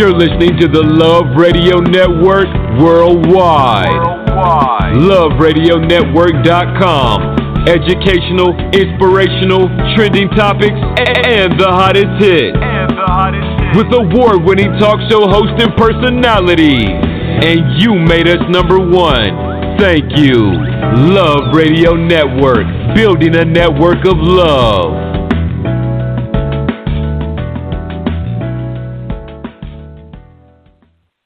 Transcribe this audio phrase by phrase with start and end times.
[0.00, 2.48] You're listening to the Luv Radio Network
[2.80, 3.92] worldwide.
[3.92, 4.96] worldwide.
[4.96, 7.68] LuvRadioNetwork.com.
[7.68, 10.80] Educational, inspirational, trending topics,
[11.28, 12.56] and the hottest hits.
[12.56, 13.76] And the hottest hits.
[13.76, 16.96] With award winning talk show host and personalities.
[17.44, 19.76] And you made us number one.
[19.76, 20.64] Thank you.
[21.12, 22.64] Luv Radio Network,
[22.96, 25.09] building a network of love.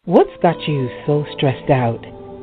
[0.06, 2.02] What's got you so stressed out?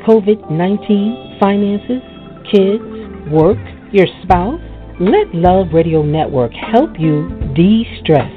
[0.09, 2.02] COVID 19, finances,
[2.49, 2.81] kids,
[3.29, 3.59] work,
[3.93, 4.59] your spouse?
[4.99, 8.33] Let Luv Radio Network help you de stress.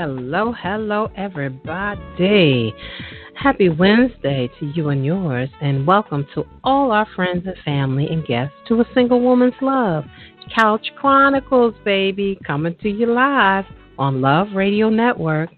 [0.01, 2.73] Hello, hello, everybody.
[3.35, 8.25] Happy Wednesday to you and yours, and welcome to all our friends and family and
[8.25, 10.05] guests to A Single Woman's Love.
[10.55, 13.65] Couch Chronicles, baby, coming to you live
[13.99, 15.51] on Luv Radio Network.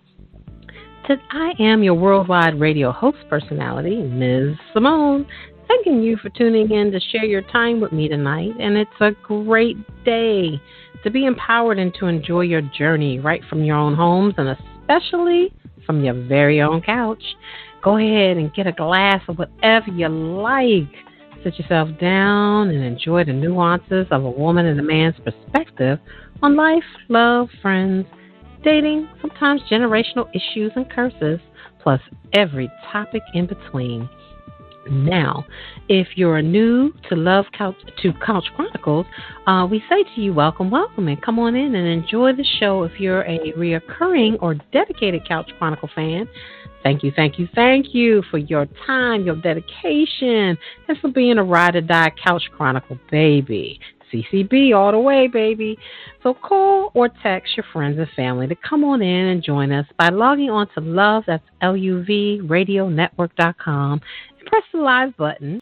[1.31, 4.57] I am your worldwide radio host personality, Ms.
[4.75, 5.27] Symone,
[5.71, 9.13] thanking you for tuning in to share your time with me tonight, and it's a
[9.23, 10.61] great day
[11.05, 15.53] to be empowered and to enjoy your journey right from your own homes and especially
[15.87, 17.23] from your very own couch.
[17.85, 20.93] Go ahead and get a glass of whatever you like.
[21.45, 25.99] Sit yourself down and enjoy the nuances of a woman and a man's perspective
[26.43, 28.07] on life, love, friends,
[28.65, 31.39] dating, sometimes generational issues and curses,
[31.81, 32.01] plus
[32.35, 34.09] every topic in between.
[34.89, 35.45] Now,
[35.89, 39.07] if you're new to Love Couch to Couch Chronicles,
[39.47, 42.85] uh, we say to you, welcome, welcome, and come on in and enjoy the show.
[42.85, 46.29] If you're a reoccurring or dedicated Couch Chronicle fan,
[46.83, 50.57] thank you, thank you, thank you for your time, your dedication,
[50.89, 53.79] and for being a ride or die Couch Chronicle baby.
[54.13, 55.79] CCB all the way, baby.
[56.23, 59.87] So call or text your friends and family to come on in and join us
[59.97, 64.01] by logging on to Love, that's L-U-V, radionetwork.com
[64.47, 65.61] press the live button.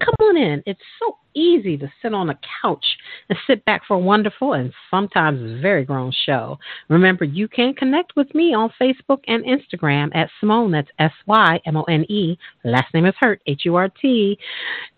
[0.00, 0.62] Come on in.
[0.64, 2.84] It's so easy to sit on a couch
[3.28, 6.58] and sit back for a wonderful and sometimes very grown show.
[6.88, 11.60] Remember, you can connect with me on Facebook and Instagram at Symone, that's S Y
[11.66, 12.36] M O N E.
[12.64, 14.38] Last name is Hurt, H U R T.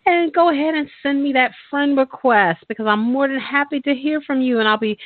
[0.06, 3.94] And go ahead and send me that friend request because I'm more than happy to
[3.94, 4.98] hear from you and I'll be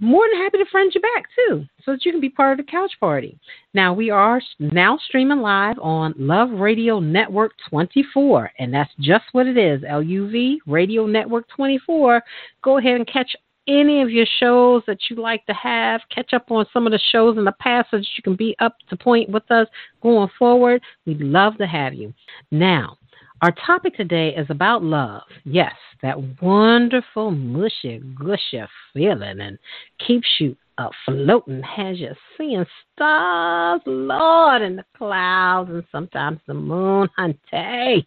[0.00, 2.66] more than happy to friend you back too, so that you can be part of
[2.66, 3.38] the couch party.
[3.74, 9.46] Now we are now streaming live on Luv Radio Network 24, and that's just what
[9.46, 9.82] it is.
[9.82, 12.22] LUV Radio Network 24.
[12.62, 16.00] Go ahead and catch any of your shows that you like to have.
[16.14, 18.54] Catch up on some of the shows in the past so that you can be
[18.58, 19.66] up to point with us
[20.02, 20.82] going forward.
[21.06, 22.12] We'd love to have you.
[22.50, 22.98] Now,
[23.44, 25.20] our topic today is about love.
[25.44, 28.62] Yes, that wonderful, mushy, gushy
[28.94, 29.58] feeling and
[30.06, 32.64] keeps you afloat and has you seeing
[32.94, 37.06] stars, Lord, in the clouds and sometimes the moon.
[37.18, 38.06] Hunty.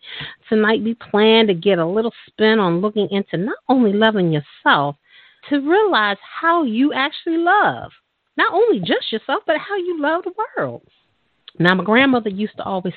[0.50, 4.96] Tonight we plan to get a little spin on looking into not only loving yourself,
[5.52, 7.92] to realize how you actually love.
[8.38, 10.82] Not only just yourself, but how you love the world.
[11.60, 12.94] Now, my grandmother used to always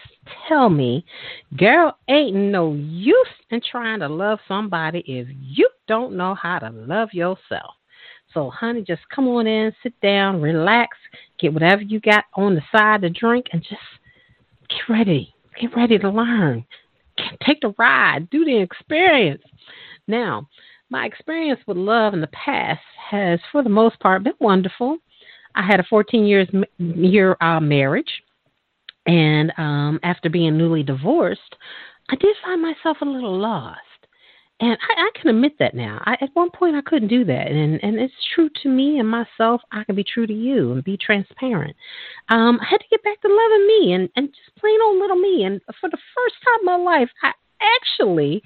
[0.49, 1.05] tell me,
[1.57, 6.71] girl, ain't no use in trying to love somebody if you don't know how to
[6.71, 7.75] love yourself.
[8.35, 10.97] So, honey, just come on in, sit down, relax,
[11.39, 13.81] get whatever you got on the side to drink, and just
[14.69, 15.35] get ready.
[15.61, 16.65] Get ready to learn.
[17.45, 19.43] Take the ride, do the experience.
[20.07, 20.49] Now,
[20.91, 22.81] my experience with love in the past
[23.11, 24.99] has, for the most part, been wonderful.
[25.55, 26.49] I had a 14 years
[26.79, 28.11] year uh, marriage,
[29.07, 31.57] and um, after being newly divorced,
[32.11, 33.79] I did find myself a little lost.
[34.61, 36.03] And I, I can admit that now.
[36.05, 39.09] I, at one point, I couldn't do that, and and it's true to me and
[39.09, 39.63] myself.
[39.73, 41.75] I can be true to you and be transparent.
[42.29, 45.17] Um, I had to get back to loving me and and just plain old little
[45.17, 45.45] me.
[45.45, 47.33] And for the first time in my life, I
[47.79, 48.43] actually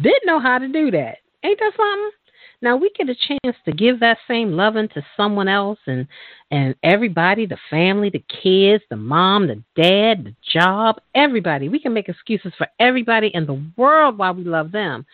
[0.00, 1.18] didn't know how to do that.
[1.44, 2.10] Ain't that something?
[2.60, 6.06] Now we get a chance to give that same loving to someone else and
[6.50, 11.68] and everybody, the family, the kids, the mom, the dad, the job, everybody.
[11.68, 15.06] We can make excuses for everybody in the world why we love them.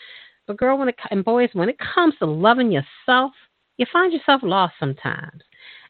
[0.46, 3.32] But girl, when it and boys, when it comes to loving yourself,
[3.76, 5.42] you find yourself lost sometimes.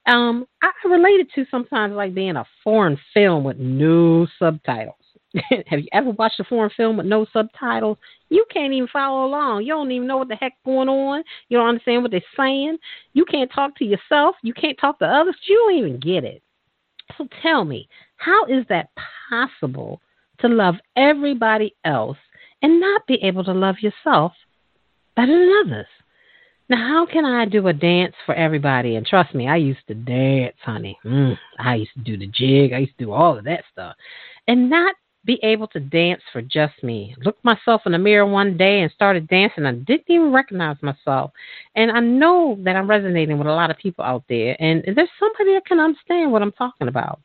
[0.07, 5.04] Um, I relate it to sometimes like being a foreign film with no subtitles.
[5.67, 7.99] have you ever watched a foreign film with no subtitles?
[8.29, 9.63] You can't even follow along.
[9.63, 11.25] You don't even know what the heck going on.
[11.49, 12.79] You don't understand what they're saying.
[13.13, 14.37] You can't talk to yourself.
[14.43, 15.37] You can't talk to others.
[15.49, 16.43] You don't even get it.
[17.19, 18.91] So tell me, how is that
[19.29, 20.01] possible
[20.41, 22.19] to love everybody else
[22.63, 24.33] and not be able to love yourself
[25.17, 25.87] better than others?
[26.71, 28.97] Now, how can I do a dance for everybody?
[28.97, 30.99] And trust me, I used to dance, honey.
[31.05, 32.73] Mm, I used to do the jig.
[32.73, 33.97] I used to do all of that stuff.
[34.49, 37.15] And not be able to dance for just me.
[37.25, 39.65] Looked myself in the mirror one day and started dancing.
[39.65, 41.33] I didn't even recognize myself.
[41.77, 44.57] And I know that I'm resonating with a lot of people out there.
[44.61, 47.21] And there's somebody that can understand what I'm talking about.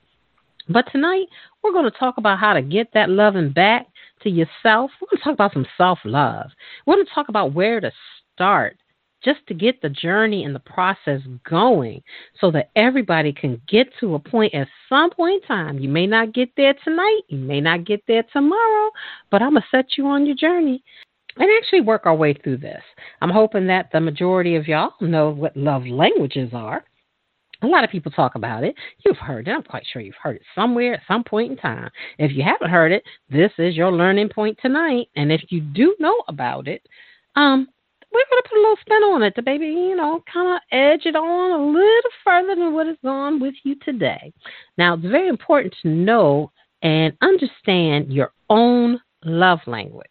[0.69, 1.25] But tonight,
[1.63, 3.87] we're going to talk about how to get that loving back
[4.21, 4.91] to yourself.
[5.01, 6.51] We're going to talk about some self love.
[6.85, 7.91] We're going to talk about where to
[8.33, 8.77] start
[9.23, 12.01] just to get the journey and the process going
[12.39, 15.79] so that everybody can get to a point at some point in time.
[15.79, 18.91] You may not get there tonight, you may not get there tomorrow,
[19.29, 20.83] but I'm going to set you on your journey
[21.37, 22.81] and actually work our way through this.
[23.21, 26.83] I'm hoping that the majority of y'all know what love languages are.
[27.61, 28.73] A lot of people talk about it.
[29.05, 29.51] You've heard it.
[29.51, 31.89] I'm quite sure you've heard it somewhere at some point in time.
[32.17, 35.07] If you haven't heard it, this is your learning point tonight.
[35.17, 36.87] And if you do know about it,
[37.35, 37.67] um,
[38.11, 40.61] we're going to put a little spin on it to maybe, you know, kind of
[40.71, 44.33] edge it on a little further than what is gone with you today.
[44.77, 46.51] Now, it's very important to know
[46.81, 50.07] and understand your own love language.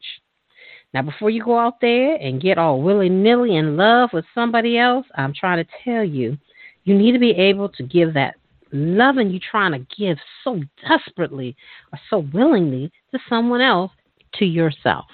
[0.95, 4.79] Now, before you go out there and get all willy nilly in love with somebody
[4.79, 6.39] else, I'm trying to tell you,
[6.85, 8.35] you need to be able to give that
[8.73, 11.57] loving you're trying to give so desperately
[11.93, 13.93] or so willingly to someone else
[14.35, 15.07] to yourself.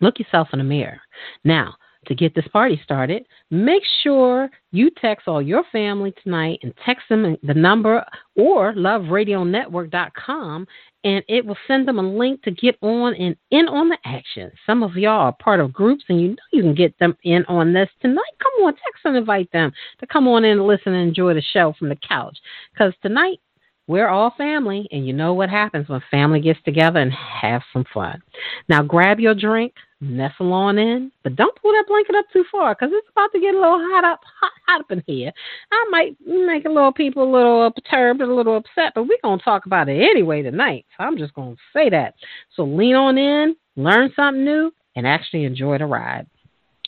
[0.00, 1.00] Look yourself in the mirror.
[1.44, 1.74] Now,
[2.06, 7.04] to get this party started, make sure you text all your family tonight and text
[7.08, 8.04] them the number
[8.36, 10.66] or luvradionetwork.com
[11.04, 14.50] and it will send them a link to get on and in on the action.
[14.66, 17.44] Some of y'all are part of groups and you know you can get them in
[17.46, 18.22] on this tonight.
[18.42, 21.42] Come on, text and invite them to come on in and listen and enjoy the
[21.42, 22.38] show from the couch.
[22.72, 23.38] Because tonight
[23.86, 27.84] we're all family, and you know what happens when family gets together and have some
[27.92, 28.22] fun.
[28.66, 29.74] Now, grab your drink,
[30.04, 33.40] nestle on in, but don't pull that blanket up too far because it's about to
[33.40, 35.32] get a little hot up, hot, hot up in here.
[35.72, 39.42] I might make a little people a little perturbed, a little upset, but we're gonna
[39.42, 40.86] talk about it anyway tonight.
[40.96, 42.14] So I'm just gonna say that.
[42.54, 46.26] So lean on in, learn something new, and actually enjoy the ride.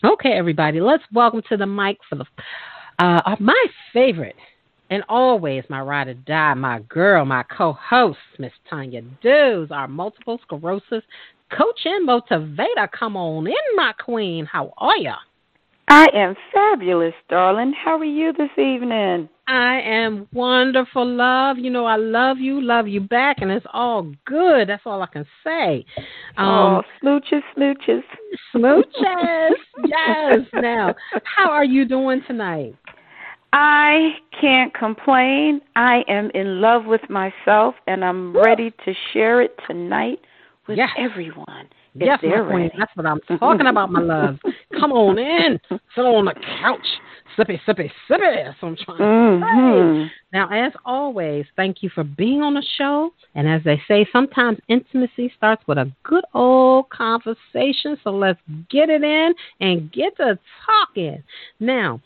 [0.04, 2.24] Okay, everybody, let's welcome to the mic for the
[2.98, 4.36] uh, my favorite
[4.90, 10.38] and always my ride or die, my girl, my co-host, Miss Tanya Dews, our multiple
[10.42, 11.02] sclerosis
[11.50, 12.90] coach and motivator.
[12.90, 14.46] Come on in, my queen.
[14.46, 15.12] How are you?
[15.88, 17.72] I am fabulous, darling.
[17.72, 19.28] How are you this evening?
[19.46, 21.58] I am wonderful, love.
[21.58, 24.68] You know, I love you, love you back, and it's all good.
[24.68, 25.86] That's all I can say.
[26.36, 28.02] Um, oh, smooches, smooches.
[28.52, 29.50] Smooches.
[29.86, 30.40] yes.
[30.54, 32.74] Now, how are you doing tonight?
[33.52, 35.60] I can't complain.
[35.76, 40.18] I am in love with myself, and I'm ready to share it tonight
[40.68, 40.90] with yes.
[40.98, 41.68] everyone.
[41.94, 42.70] Yes, my queen.
[42.78, 44.38] That's what I'm talking about, my love.
[44.78, 45.58] Come on in.
[45.70, 46.86] Sit on the couch.
[47.36, 48.44] Sippy, sippy, sippy.
[48.44, 50.02] That's what I'm trying mm-hmm.
[50.02, 50.12] to say.
[50.32, 53.10] Now, as always, thank you for being on the show.
[53.34, 57.98] And as they say, sometimes intimacy starts with a good old conversation.
[58.02, 61.22] So let's get it in and get to talking.
[61.60, 62.00] Now,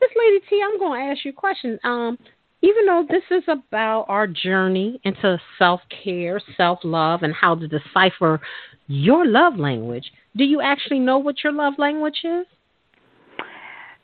[0.00, 1.78] Miss Lady T, I'm going to ask you a question.
[1.84, 2.18] Um,
[2.62, 7.66] even though this is about our journey into self care, self love, and how to
[7.66, 8.40] decipher
[8.86, 12.46] your love language, do you actually know what your love language is?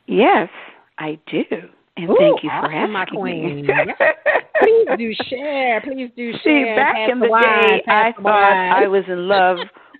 [0.07, 0.49] Yes,
[0.97, 1.43] I do.
[1.97, 3.65] And Ooh, thank you for asking my queen.
[3.65, 3.67] me.
[4.61, 5.81] Please do share.
[5.81, 6.41] Please do share.
[6.43, 9.57] See, back in the day, I thought I was in love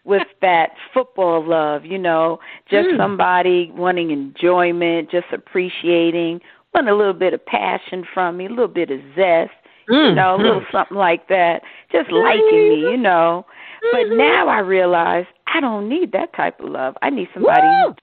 [0.08, 2.98] with that football love, you know, just mm.
[2.98, 6.40] somebody wanting enjoyment, just appreciating,
[6.74, 9.52] wanting a little bit of passion from me, a little bit of zest,
[9.90, 10.10] mm.
[10.10, 13.46] you know, a little something like that, just liking me, you know.
[13.92, 14.18] But mm-hmm.
[14.18, 16.96] now I realize I don't need that type of love.
[17.02, 17.62] I need somebody.
[17.62, 17.96] Woo!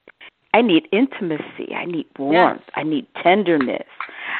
[0.55, 1.75] I need intimacy.
[1.77, 2.63] I need warmth.
[2.65, 2.71] Yes.
[2.77, 3.89] I need tenderness.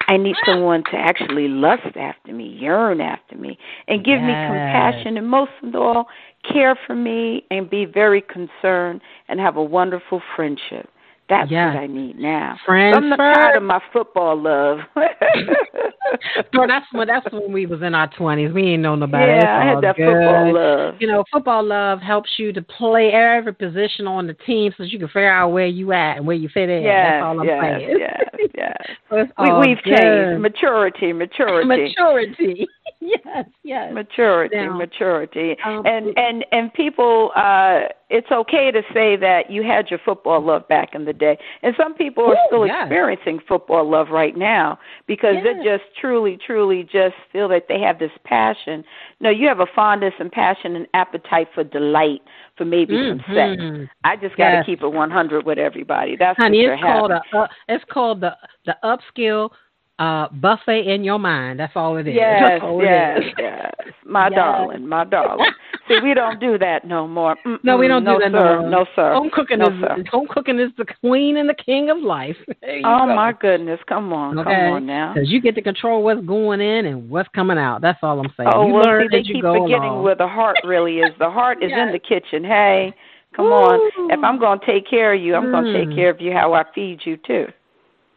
[0.07, 4.27] I need someone to actually lust after me, yearn after me, and give yes.
[4.27, 6.07] me compassion, and most of all,
[6.51, 10.89] care for me and be very concerned and have a wonderful friendship.
[11.29, 11.75] That's yes.
[11.75, 12.59] what I need now.
[12.67, 14.81] Friends I'm not tired of my football love.
[16.53, 18.53] Girl, that's when that's when we was in our twenties.
[18.53, 19.33] We ain't know nobody.
[19.33, 20.05] Yeah, I had that good.
[20.05, 20.95] football love.
[21.01, 24.99] You know, football love helps you to play every position on the team so you
[24.99, 26.83] can figure out where you at and where you fit in.
[26.83, 27.97] Yes, that's all I'm yes, saying.
[27.99, 28.77] Yes, yes.
[29.09, 29.97] so we, we've good.
[29.97, 30.43] changed.
[30.43, 31.67] Maturity, maturity.
[31.67, 32.67] Maturity.
[33.01, 33.95] yes, yes.
[33.95, 35.57] Maturity, now, maturity.
[35.65, 40.45] Um, and and and people uh it's okay to say that you had your football
[40.45, 41.39] love back in the day.
[41.63, 42.87] And some people are Ooh, still yes.
[42.87, 45.57] experiencing football love right now because yes.
[45.59, 48.85] they just truly, truly just feel that they have this passion.
[49.21, 52.23] No, you have a fondness and passion and appetite for delight,
[52.57, 53.21] for maybe mm-hmm.
[53.21, 53.91] some sex.
[54.05, 54.67] I just got to yes.
[54.67, 56.17] keep it 100 with everybody.
[56.17, 59.51] That's Honey, it's called a uh, it's called the the upskill
[59.99, 61.61] uh buffet in your mind.
[61.61, 62.15] That's all it is.
[62.15, 63.25] Yes, all yes, is.
[63.39, 63.75] yes.
[64.05, 64.37] My yes.
[64.37, 65.51] darling, my darling.
[65.89, 67.37] See, we don't do that no more.
[67.45, 68.57] Mm-mm, no, we don't no, do that sir.
[68.57, 68.71] no more.
[68.71, 69.13] No, sir.
[69.13, 70.05] Home cooking no, is sir.
[70.11, 72.37] home cooking is the queen and the king of life.
[72.49, 73.15] oh go.
[73.15, 74.51] my goodness, come on, okay?
[74.51, 75.15] come on now.
[75.15, 77.83] Because you get to control what's going in and what's coming out.
[77.83, 78.51] That's all I'm saying.
[78.53, 80.03] Oh you well, see, they you keep forgetting along.
[80.05, 81.13] where the heart really is.
[81.19, 81.87] The heart is yes.
[81.87, 82.45] in the kitchen.
[82.45, 82.95] Hey,
[83.37, 84.11] come on.
[84.11, 85.53] If I'm going to take care of you, I'm mm.
[85.53, 87.47] going to take care of you how I feed you too.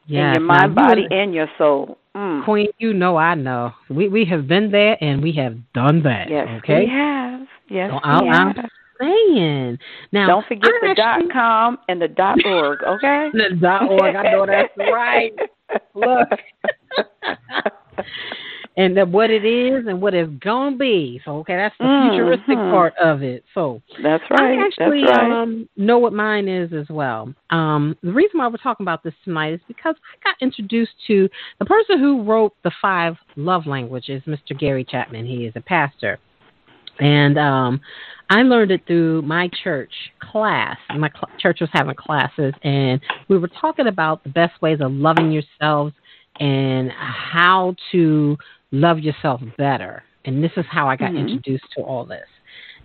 [0.08, 0.38] Yes.
[0.38, 1.98] In your mind, body, you, and your soul.
[2.16, 2.46] Mm.
[2.46, 3.74] Queen, you know I know.
[3.90, 6.30] We we have been there and we have done that.
[6.30, 6.86] Yes, okay?
[6.86, 7.42] we have.
[7.70, 8.66] Yes, so we I'm, have.
[9.00, 9.78] saying.
[10.12, 12.80] Now, don't forget I the actually, dot com and the dot org.
[12.84, 13.30] Okay.
[13.34, 14.16] the dot org.
[14.16, 15.34] I know that's right.
[15.94, 16.30] Look.
[18.78, 21.20] and the, what it is and what it's gonna be.
[21.26, 22.16] So okay, that's the mm-hmm.
[22.16, 23.44] futuristic part of it.
[23.54, 24.60] So that's right.
[24.60, 25.42] I actually that's right.
[25.42, 27.34] um, know what mine is as well.
[27.50, 31.28] Um, the reason why we're talking about this tonight is because I got introduced to
[31.60, 34.58] the person who wrote the five love languages, Mr.
[34.58, 35.26] Gary Chapman.
[35.26, 36.20] He is a pastor,
[37.00, 37.82] and um,
[38.30, 40.78] I learned it through my church class.
[40.96, 44.92] My cl- church was having classes, and we were talking about the best ways of
[44.92, 45.94] loving yourselves
[46.40, 48.38] and how to
[48.72, 50.04] love yourself better.
[50.26, 51.28] And this is how I got mm-hmm.
[51.28, 52.28] introduced to all this.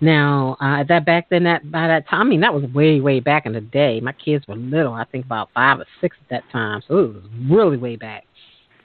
[0.00, 3.20] Now, uh, that back then, that by that time, I mean, that was way, way
[3.20, 4.00] back in the day.
[4.00, 4.92] My kids were little.
[4.92, 8.24] I think about five or six at that time, so it was really way back.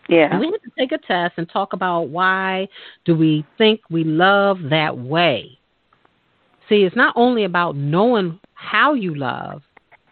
[0.10, 0.30] Yeah.
[0.32, 2.68] And we had to take a test and talk about why
[3.06, 5.58] do we think we love that way.
[6.70, 9.64] See, it's not only about knowing how you love,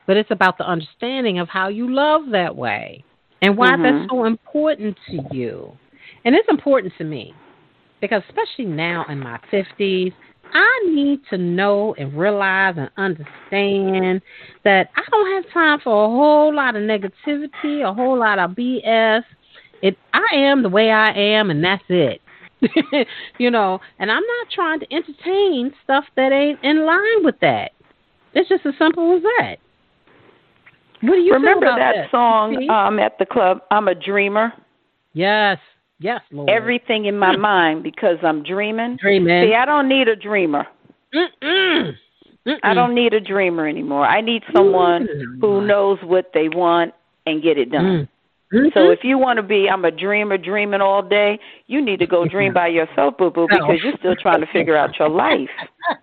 [0.08, 3.04] but it's about the understanding of how you love that way
[3.42, 3.84] and why mm-hmm.
[3.84, 5.72] that's so important to you.
[6.26, 7.34] And it's important to me
[8.02, 10.14] because, especially now in my 50s,
[10.54, 14.22] I need to know and realize and understand
[14.64, 18.52] that I don't have time for a whole lot of negativity, a whole lot of
[18.52, 19.24] BS.
[19.82, 22.22] It I am the way I am and that's it.
[23.38, 27.72] you know, and I'm not trying to entertain stuff that ain't in line with that.
[28.34, 29.58] It's just as simple as that.
[31.02, 33.60] What do you remember that, that, song um, at the club?
[33.70, 34.54] I'm a dreamer.
[35.14, 35.60] Yes,
[36.00, 36.50] yes, Lord.
[36.50, 38.98] Everything in my mind because I'm dreaming.
[38.98, 39.50] Dreaming.
[39.50, 40.66] See, I don't need a dreamer.
[41.14, 41.94] Mm-mm.
[42.48, 42.60] Mm-mm.
[42.64, 44.06] I don't need a dreamer anymore.
[44.06, 45.42] I need someone Mm.
[45.42, 46.94] who knows what they want
[47.26, 48.08] and get it done.
[48.56, 48.68] Mm.
[48.68, 48.80] Mm-hmm.
[48.80, 51.40] So if you want to be, I'm a dreamer, dreaming all day.
[51.68, 54.78] You need to go dream by yourself, boo boo, because you're still trying to figure
[54.78, 55.50] out your life.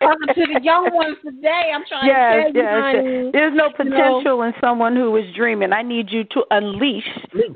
[0.00, 1.72] talking to the young ones today.
[1.74, 3.32] I'm trying yes, to tell you, yes.
[3.32, 5.72] There's no potential you know, in someone who is dreaming.
[5.72, 7.08] I need you to unleash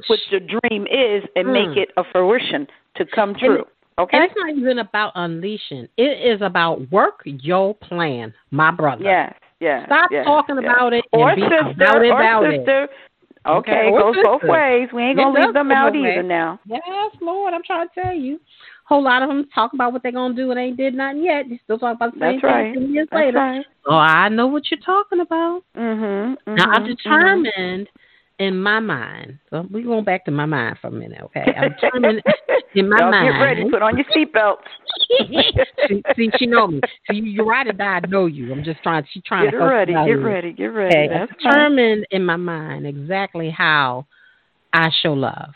[0.06, 1.52] what your dream is and mm.
[1.52, 3.64] make it a fruition to come true.
[3.98, 4.16] Okay.
[4.16, 5.86] And it's not even about unleashing.
[5.98, 9.04] It is about work your plan, my brother.
[9.04, 9.34] Yes.
[9.60, 9.86] Yes.
[9.86, 10.64] Stop yes, talking yes.
[10.64, 12.84] about it or sister, it, or about sister.
[12.84, 12.90] it.
[13.46, 14.88] Okay, Okay, it goes both ways.
[14.92, 16.24] We ain't gonna does leave them out either ways.
[16.26, 16.60] now.
[16.66, 16.82] Yes,
[17.22, 18.38] Lord, I'm trying to tell you.
[18.84, 21.44] Whole lot of them talk about what they're gonna do and ain't did nothing yet.
[21.48, 22.74] They still talk about the same That's right.
[22.74, 23.38] thing ten years That's later.
[23.38, 23.64] right.
[23.86, 25.62] Oh, I know what you're talking about.
[25.76, 26.36] Mhm.
[26.48, 27.88] Now I'm mhm, determined
[28.40, 29.38] in my mind.
[29.48, 31.44] So we're going back to my mind for a minute, okay?
[31.56, 32.22] I'm determined
[32.74, 33.32] in my Y'all mind.
[33.34, 33.70] Get ready.
[33.70, 34.56] Put on your seatbelts.
[35.88, 36.80] see, see, she know me.
[37.06, 38.00] So you, you ride or die.
[38.02, 38.52] I know you.
[38.52, 39.04] I'm just trying.
[39.12, 39.92] She's trying Get to ready.
[39.92, 40.52] Get ready.
[40.52, 40.94] Get ready.
[40.94, 44.06] Okay, That's determined in my mind exactly how
[44.72, 45.54] I show love.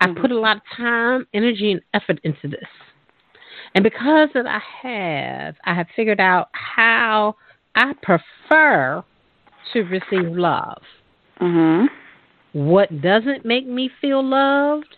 [0.00, 0.20] I Mhm.
[0.20, 2.68] put a lot of time, energy, and effort into this.
[3.74, 7.36] And because that I have, I have figured out how
[7.74, 9.02] I prefer
[9.72, 10.82] to receive love.
[11.40, 11.88] Mhm.
[12.52, 14.96] What doesn't make me feel loved?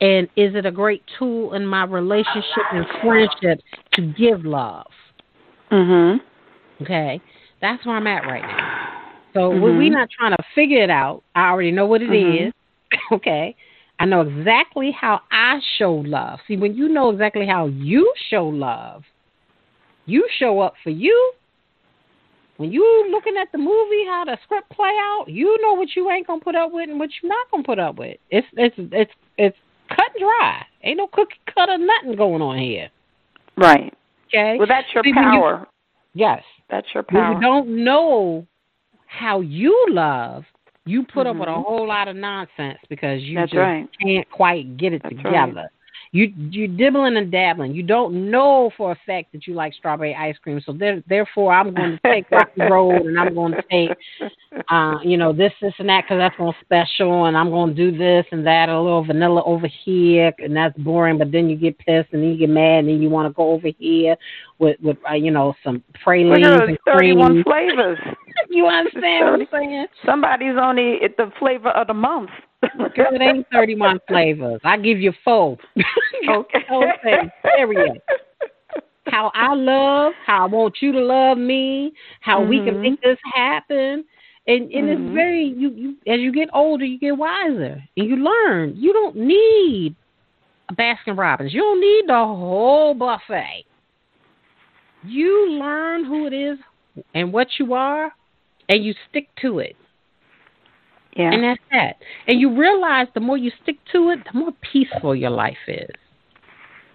[0.00, 3.60] And is it a great tool in my relationship and friendship
[3.94, 4.86] to give love?
[5.70, 6.20] Mhm.
[6.82, 7.20] Okay,
[7.60, 8.76] that's where I'm at right now.
[9.32, 9.60] So Mhm.
[9.60, 11.22] we're not trying to figure it out.
[11.34, 12.48] I already know what it Mhm.
[12.48, 12.52] is.
[13.12, 13.56] okay,
[13.98, 16.40] I know exactly how I show love.
[16.46, 19.04] See, when you know exactly how you show love,
[20.04, 21.32] you show up for you.
[22.58, 26.10] When you looking at the movie, how the script play out, you know what you
[26.10, 28.16] ain't gonna put up with and what you're not gonna put up with.
[28.30, 30.64] It's it's it's it's cut and dry.
[30.84, 32.88] Ain't no cookie cutter nothing going on here.
[33.56, 33.92] Right.
[34.28, 34.56] Okay.
[34.58, 35.66] Well, that's your See, when you- power.
[36.14, 36.42] yes.
[36.68, 37.20] That's your power.
[37.20, 37.34] When power.
[37.34, 38.46] you don't know
[39.06, 40.44] how you love,
[40.84, 41.64] you put up with a Mhm.
[41.64, 43.88] whole lot of nonsense because you That's just right.
[44.00, 45.70] can't quite get it That's together.
[46.16, 47.74] You you dibbling and dabbling.
[47.74, 50.62] You don't know for a fact that you like strawberry ice cream.
[50.64, 53.90] So there, therefore, I'm going to take Rocky Road and I'm going to take,
[54.70, 57.90] uh, you know, this, this, and that because that's on special, and I'm going to
[57.90, 61.18] do this and that, a little vanilla over here, and that's boring.
[61.18, 63.34] But then you get pissed and then you get mad and then you want to
[63.34, 64.16] go over here
[64.58, 67.98] with with uh, you know some pralines and 31 flavors.
[68.48, 69.86] You understand what I'm saying?
[70.04, 72.30] Somebody's only at the flavor of the month.
[72.94, 74.60] Girl, it ain't 31 flavors.
[74.64, 75.56] I give you four.
[76.28, 76.64] Okay.
[76.72, 77.18] okay.
[77.42, 78.00] Period.
[79.06, 82.82] How I love, how I want you to love me, how we can Mhm.
[82.82, 84.04] make this happen.
[84.48, 84.92] And and Mhm.
[84.92, 88.74] it's very you, you as you get older you get wiser and you learn.
[88.76, 89.94] You don't need
[90.70, 91.52] a Baskin Robbins.
[91.54, 93.64] You don't need the whole buffet.
[95.04, 96.58] You learn who it is
[97.14, 98.12] and what you are
[98.68, 99.76] and you stick to it.
[101.16, 101.32] Yeah.
[101.32, 101.96] And that's that.
[102.28, 105.88] And you realize the more you stick to it, the more peaceful your life is.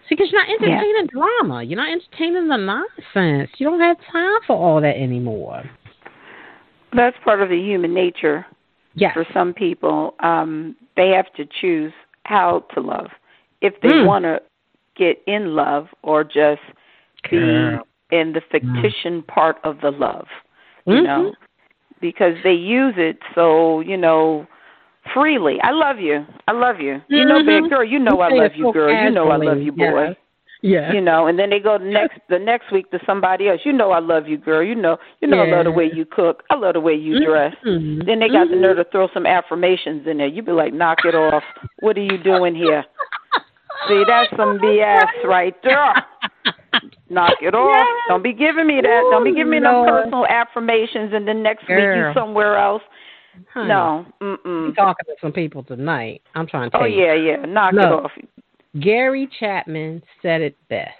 [0.08, 0.76] See, because you're not Yeah.
[0.76, 1.64] entertaining drama.
[1.64, 3.50] You're not entertaining the nonsense.
[3.58, 5.64] You don't have time for all that anymore.
[6.94, 8.46] That's part of the human nature
[8.94, 9.14] Yes.
[9.14, 10.16] for some people.
[10.20, 11.94] Um, they have to choose
[12.26, 13.10] how to love.
[13.62, 14.06] If they Mm.
[14.06, 14.42] want to
[14.96, 16.62] get in love or just
[17.30, 17.88] be Girl.
[18.12, 20.28] in the fictitious part of the love,
[20.86, 21.04] you Mhm.
[21.04, 21.34] know,
[22.02, 24.48] because they use it so, you know,
[25.14, 25.60] freely.
[25.64, 26.26] I love you.
[26.48, 27.02] I love you.
[27.08, 28.94] You know, big girl, you know I love you, girl.
[29.04, 30.08] You know I love you, boy.
[30.08, 30.16] Yes.
[30.64, 30.94] Yeah.
[30.94, 33.62] You know, and then they go the next the next week to somebody else.
[33.64, 34.62] You know I love you, girl.
[34.62, 36.44] You know, you know I love the way you cook.
[36.52, 37.56] I love the way you dress.
[37.66, 38.06] Mhm.
[38.06, 38.62] Then they got the Mhm.
[38.62, 40.28] nerve to throw some affirmations in there.
[40.28, 41.44] You be like, knock it off.
[41.80, 42.86] What are you doing here?
[43.88, 46.06] See, that's some BS right there.
[47.10, 47.76] Knock it off.
[47.76, 47.88] Yes.
[48.08, 49.08] Don't be giving me that.
[49.12, 52.14] Don't be giving me no personal affirmations and then next week you Girl.
[52.14, 52.82] somewhere else.
[53.54, 54.06] Honey, No.
[54.22, 54.76] I'm Mm-mm.
[54.76, 56.22] talking to some people tonight.
[56.36, 57.04] I'm trying to tell Oh you.
[57.04, 57.46] yeah, yeah.
[57.46, 58.12] Knock it off.
[58.80, 60.92] Gary Chapman said it best.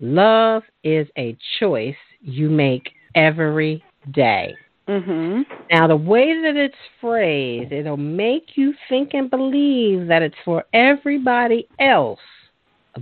[0.00, 4.54] Love is a choice you make every day.
[4.88, 5.44] Mhm.
[5.70, 10.64] Now, the way that it's phrased, it'll make you think and believe that it's for
[10.72, 12.18] everybody else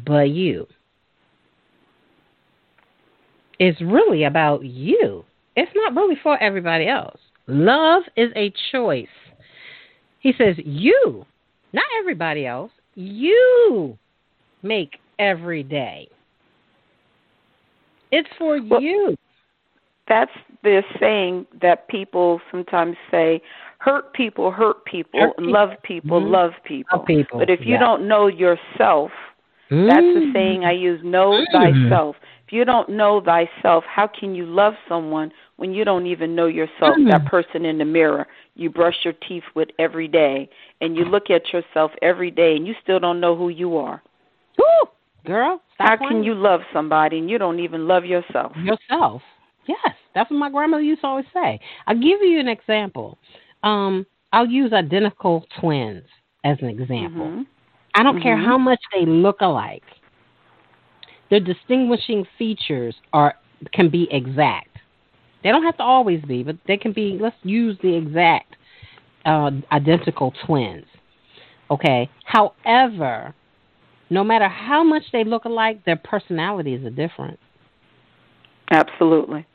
[0.04, 0.66] but you.
[3.58, 5.24] It's really about you.
[5.56, 7.18] It's not really for everybody else.
[7.48, 9.08] Love is a choice.
[10.20, 11.24] He says, you,
[11.72, 13.96] not everybody else, you
[14.62, 16.08] make every day.
[18.10, 19.16] It's for Well, you.
[20.08, 20.30] That's
[20.62, 23.42] the saying that people sometimes say
[23.78, 25.52] hurt people hurt people Hurt people.
[25.52, 26.30] love people Mhm.
[26.30, 26.98] love people.
[26.98, 27.78] Love people, But if you yeah.
[27.80, 29.12] don't know yourself,
[29.70, 31.52] that's the saying I use know Mm.
[31.52, 32.16] thyself.
[32.48, 36.46] If you don't know thyself, how can you love someone when you don't even know
[36.46, 37.06] yourself, Mm.
[37.10, 40.48] that person in the mirror you brush your teeth with every day
[40.80, 44.02] and you look at yourself every day and you still don't know who you are?
[44.56, 44.88] Woo!
[45.26, 48.56] Girl, How can you love somebody and you don't even love yourself?
[48.56, 49.20] yourself?
[49.66, 51.60] Yes, that's what my grandmother used to always say.
[51.86, 53.18] I'll give you an example.
[53.62, 56.04] Um, I'll use identical twins
[56.44, 57.26] as an example.
[57.26, 57.46] Mhm.
[57.94, 58.46] I don't care Mhm.
[58.46, 59.84] how much they look alike.
[61.30, 63.34] Their distinguishing features are
[63.72, 64.68] can be exact.
[65.42, 67.18] They don't have to always be, but they can be.
[67.20, 68.56] Let's use the exact
[69.24, 70.86] uh, identical twins.
[71.70, 72.08] Okay.
[72.24, 73.34] However,
[74.10, 77.38] no matter how much they look alike, their personalities are different.
[78.70, 79.46] Absolutely.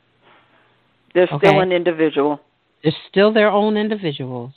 [1.14, 1.58] They're still Okay.
[1.58, 2.40] an individual.
[2.82, 4.52] They're still their own individuals.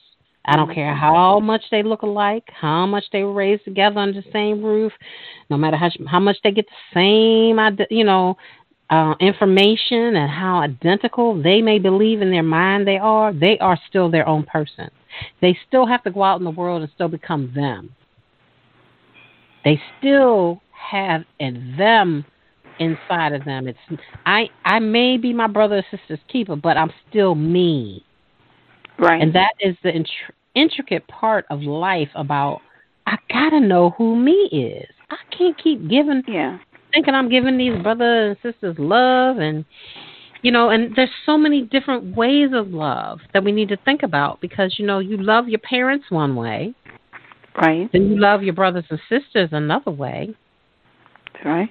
[0.47, 4.21] I don't care how much they look alike, how much they were raised together under
[4.21, 4.93] the same roof,
[5.49, 8.37] no matter how how much they get the same, you know,
[8.89, 13.33] uh, information and how identical they may believe in their mind they are.
[13.33, 14.89] They are still their own person.
[15.41, 17.93] They still have to go out in the world and still become them.
[19.65, 22.23] They still have in them
[22.79, 23.67] inside of them.
[23.67, 23.79] It's
[24.25, 28.05] I I may be my brother or sister's keeper, but I'm still me.
[28.99, 29.21] Right.
[29.21, 29.93] And that is the
[30.57, 32.61] intricate part of life about
[33.05, 34.89] I gotta know who me is.
[35.09, 36.57] I can't keep giving yeah.
[36.93, 39.63] thinking I'm giving these brothers and sisters love and
[40.43, 44.03] you know, and there's so many different ways of love that we need to think
[44.03, 46.73] about because you know, you love your parents one way.
[47.59, 47.89] Right.
[47.91, 50.35] Then you love your brothers and sisters another way.
[51.43, 51.69] Right.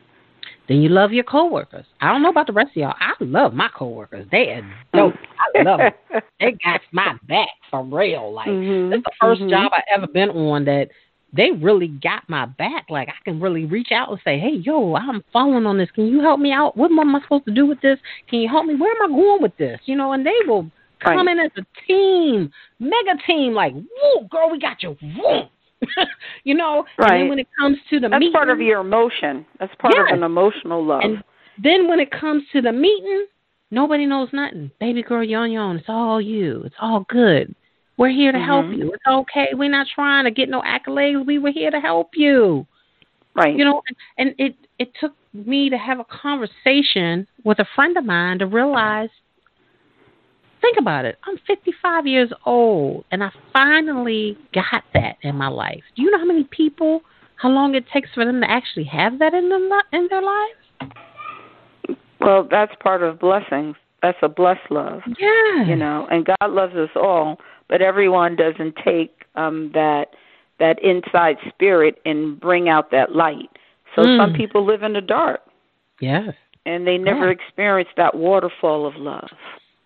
[0.69, 1.87] Then you love your coworkers.
[2.01, 2.95] I don't know about the rest of y'all.
[2.99, 4.27] I love my coworkers.
[4.33, 5.11] They are oh.
[5.11, 5.15] dope.
[5.36, 5.36] I
[6.41, 8.33] They got my back for real.
[8.33, 8.91] Like mm-hmm.
[8.91, 9.51] this is the 1st mm-hmm.
[9.51, 10.89] job I ever been on that
[11.33, 12.87] they really got my back.
[12.89, 15.91] Like I can really reach out and say, "Hey, yo, I'm falling on this.
[15.95, 16.77] Can you help me out?
[16.77, 17.99] What am I supposed to do with this?
[18.29, 18.75] Can you help me?
[18.75, 20.71] Where am I going with this?" You know, and they will
[21.03, 21.33] come right.
[21.33, 23.53] in as a team, mega team.
[23.53, 25.43] Like, "Woo, girl, we got you." Woo.
[26.45, 27.13] you know, right.
[27.13, 29.45] and then when it comes to the meeting that's meeting, part of your emotion.
[29.61, 30.07] That's part yes.
[30.11, 31.03] of an emotional love.
[31.05, 31.23] And
[31.63, 33.27] then when it comes to the meeting,
[33.71, 34.71] nobody knows nothing.
[34.81, 36.63] Baby girl, yon yon, it's all you.
[36.65, 37.55] It's all good.
[37.99, 38.47] We're here to mm-hmm.
[38.47, 38.93] help you.
[38.93, 39.49] It's okay.
[39.53, 41.27] We're not trying to get no accolades.
[41.27, 42.67] We were here to help you.
[43.35, 43.57] Right.
[43.57, 43.83] You know,
[44.19, 48.47] and it it took me to have a conversation with a friend of mine to
[48.47, 49.11] realize
[50.61, 51.19] think about it.
[51.25, 55.83] I'm 55 years old, and I finally got that in my life.
[55.95, 57.03] Do you know how many people,
[57.37, 60.95] how long it takes for them to actually have that in them in their lives?
[62.21, 63.77] Well, that's part of blessings.
[64.03, 65.01] That's a blessed love.
[65.19, 65.65] Yeah.
[65.67, 70.11] You know, and God loves us all, but everyone doesn't take um that
[70.59, 73.51] that inside spirit and bring out that light.
[73.95, 74.19] So mm.
[74.19, 75.41] some people live in the dark.
[76.01, 76.35] Yes.
[76.65, 77.33] And they never yeah.
[77.33, 79.29] experience that waterfall of love.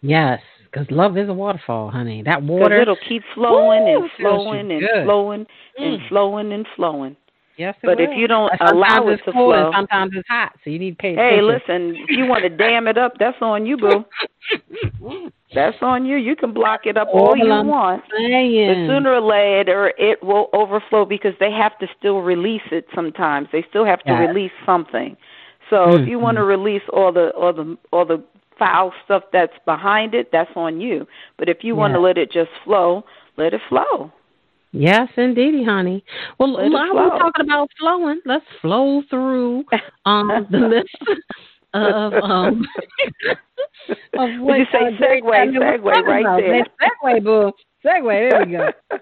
[0.02, 0.40] Yes,
[0.70, 2.22] because love is a waterfall, honey.
[2.22, 5.04] That water it'll keep flowing Woo, and flowing and good.
[5.04, 5.46] flowing
[5.78, 5.84] mm.
[5.84, 7.16] and flowing and flowing.
[7.56, 8.10] Yes, but will.
[8.10, 10.92] if you don't sometimes allow it to flow, and sometimes it's hot, so you need
[10.92, 14.04] to pay Hey, listen, if you want to dam it up, that's on you, boo.
[15.54, 16.16] that's on you.
[16.16, 18.02] You can block it up all, all you I'm want.
[18.16, 18.88] Saying.
[18.88, 22.86] But sooner or later, it will overflow because they have to still release it.
[22.94, 24.28] Sometimes they still have to yes.
[24.28, 25.16] release something.
[25.68, 26.02] So mm-hmm.
[26.02, 28.22] if you want to release all the all the all the
[28.58, 31.06] foul stuff that's behind it, that's on you.
[31.38, 31.78] But if you yes.
[31.78, 33.04] want to let it just flow,
[33.36, 34.12] let it flow.
[34.72, 36.04] Yes, indeedy, honey.
[36.38, 39.64] Well, Let while we're talking about flowing, let's flow through
[40.06, 41.20] um, the list
[41.74, 42.66] of um
[44.18, 46.40] of what you say uh, segue, segue right about.
[46.40, 46.64] there.
[46.64, 47.52] Segue, boo.
[47.84, 48.98] Segue, there we go.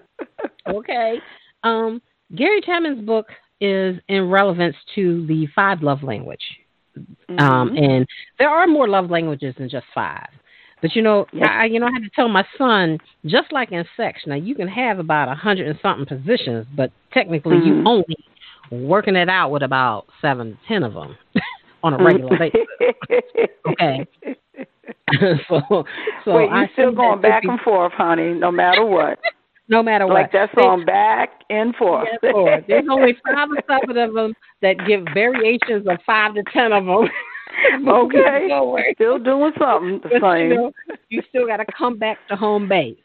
[0.79, 1.15] okay.
[1.63, 2.01] Um,
[2.35, 3.27] Gary Chapman's book
[3.61, 6.43] is in relevance to the five love language.
[6.97, 7.39] Mm-hmm.
[7.39, 10.29] Um, and there are more love languages than just five.
[10.81, 11.47] But you know, yes.
[11.49, 14.55] I you know I had to tell my son, just like in sex, now you
[14.55, 17.79] can have about a hundred and something positions, but technically mm-hmm.
[17.79, 18.17] you only
[18.71, 21.17] working it out with about seven to ten of them
[21.83, 22.61] on a regular basis.
[23.67, 24.07] okay.
[25.47, 25.85] so
[26.23, 29.19] so Wait, you I still going back and forth, honey, no matter what.
[29.69, 30.13] no matter what.
[30.13, 32.07] Like that's on back and forth.
[32.21, 36.85] There's only five or seven of them that give variations of five to ten of
[36.85, 37.09] them.
[37.87, 38.47] okay.
[38.95, 40.49] Still doing something the same.
[40.49, 40.71] You, know,
[41.09, 42.97] you still got to come back to home base.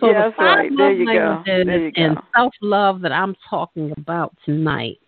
[0.00, 0.70] So yes, the five right.
[0.70, 1.64] love there you languages go.
[1.66, 4.98] There you and self love that I'm talking about tonight,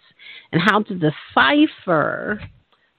[0.53, 2.41] and how to decipher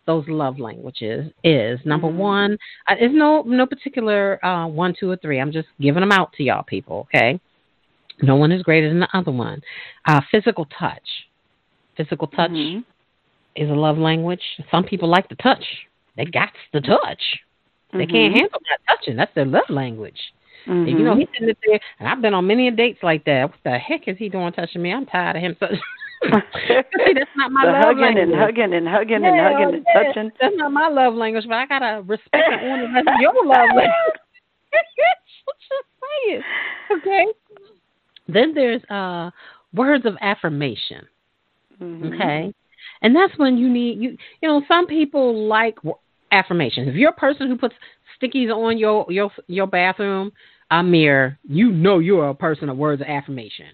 [0.06, 2.18] those love languages is number mm-hmm.
[2.18, 2.58] one.
[2.88, 5.40] Uh, there's no no particular uh, one, two, or three.
[5.40, 7.08] I'm just giving them out to y'all people.
[7.14, 7.40] Okay.
[8.22, 9.62] No one is greater than the other one.
[10.06, 11.04] Uh, physical touch.
[11.98, 12.80] Physical touch mm-hmm.
[13.56, 14.42] is a love language.
[14.72, 15.64] Some people like to touch.
[16.18, 17.22] They got to touch.
[17.92, 18.12] They mm-hmm.
[18.12, 19.16] can't handle that touching.
[19.16, 20.20] That's their love language.
[20.68, 20.88] Mm-hmm.
[20.88, 23.50] And, you know, he's sitting there, and I've been on many dates like that.
[23.50, 24.92] What the heck is he doing touching me?
[24.92, 25.80] I'm tired of him touching.
[26.24, 28.24] See, that's not my the love hugging language.
[28.24, 30.04] and hugging and hugging yeah, and hugging and yeah.
[30.04, 30.32] touching.
[30.42, 33.70] That's not my love language, but I gotta respect and honor the rest your love
[33.76, 33.86] language.
[35.46, 35.86] Just
[36.28, 36.42] saying,
[36.98, 37.26] okay.
[38.28, 39.30] Then there's uh
[39.74, 41.06] words of affirmation.
[41.80, 42.14] Mm-hmm.
[42.14, 42.54] Okay,
[43.02, 44.18] and that's when you need you.
[44.42, 45.78] You know, some people like
[46.32, 46.88] affirmations.
[46.90, 47.76] If you're a person who puts
[48.22, 50.32] stickies on your your your bathroom
[50.72, 53.68] a mirror, you know you're a person of words of affirmation.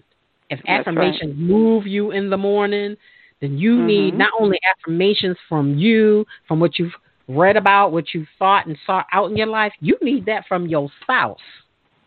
[0.50, 1.38] If That's affirmations right.
[1.38, 2.96] move you in the morning,
[3.40, 3.86] then you mm-hmm.
[3.86, 6.92] need not only affirmations from you, from what you've
[7.28, 10.66] read about, what you've thought and saw out in your life, you need that from
[10.66, 11.38] your spouse.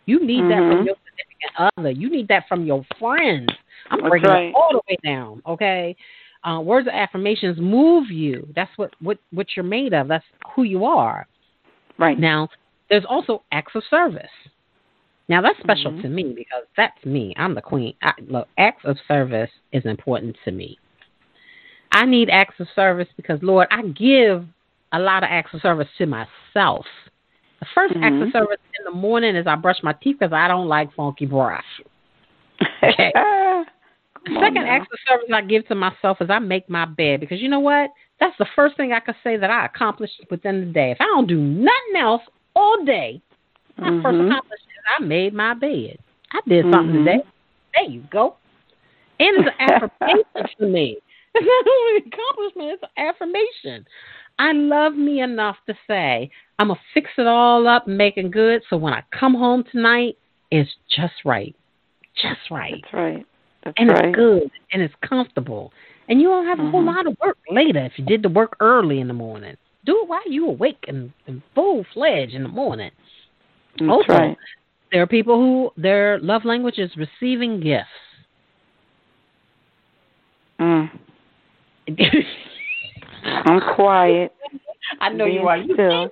[0.06, 0.50] You need mm-hmm.
[0.50, 1.92] that from your significant other.
[1.92, 3.50] You need that from your friends.
[3.90, 4.50] I'm That's breaking right.
[4.50, 5.96] it all the way down, okay?
[6.46, 8.48] Uh, words of affirmations move you.
[8.56, 10.08] That's what, what, what you're made of.
[10.08, 11.28] That's who you are.
[11.98, 12.20] Right.
[12.20, 12.50] Now,
[12.90, 14.30] there's also acts of service.
[15.28, 16.02] Now that's special mm-hmm.
[16.04, 17.34] to me because that's me.
[17.38, 17.96] I'm the queen.
[18.02, 20.78] I, look, acts of service is important to me.
[21.92, 24.46] I need acts of service because, Lord, I give
[24.92, 26.86] a lot of acts of service to myself.
[27.60, 28.04] The 1st mm-hmm.
[28.04, 30.94] act of service in the morning is I brush my teeth because I don't like
[30.94, 31.64] funky breath.
[32.84, 33.12] Okay.
[34.34, 37.50] second act of service I give to myself is I make my bed because you
[37.50, 37.90] know what?
[38.20, 40.92] That's the first thing I could say that I accomplished within the day.
[40.92, 42.22] If I don't do nothing else
[42.56, 43.22] all day,
[43.78, 44.02] my mm-hmm.
[44.02, 45.98] first accomplishment is I made my bed.
[46.32, 47.06] I did something mm-hmm.
[47.06, 47.24] today.
[47.76, 48.36] There you go.
[49.20, 50.98] And it's an affirmation for me.
[51.38, 53.86] It's not only an accomplishment, it's an affirmation.
[54.40, 58.62] I love me enough to say, I'm going to fix it all up making good
[58.70, 60.18] so when I come home tonight,
[60.50, 61.54] it's just right.
[62.16, 62.82] Just right.
[62.82, 63.26] That's right.
[63.66, 64.06] That's and right.
[64.06, 65.74] it's good and it's comfortable.
[66.08, 66.68] And you don't have mm-hmm.
[66.68, 66.96] a whole mm-hmm.
[66.96, 69.58] lot of work later if you did the work early in the morning.
[69.86, 72.92] Do it while you awake and, and full fledged in the morning.
[73.80, 74.38] That's also, right.
[74.92, 77.88] there are people who their love language is receiving gifts.
[80.60, 80.90] Mm.
[83.26, 84.32] I'm quiet.
[85.02, 85.58] I know you are.
[85.58, 86.12] You still.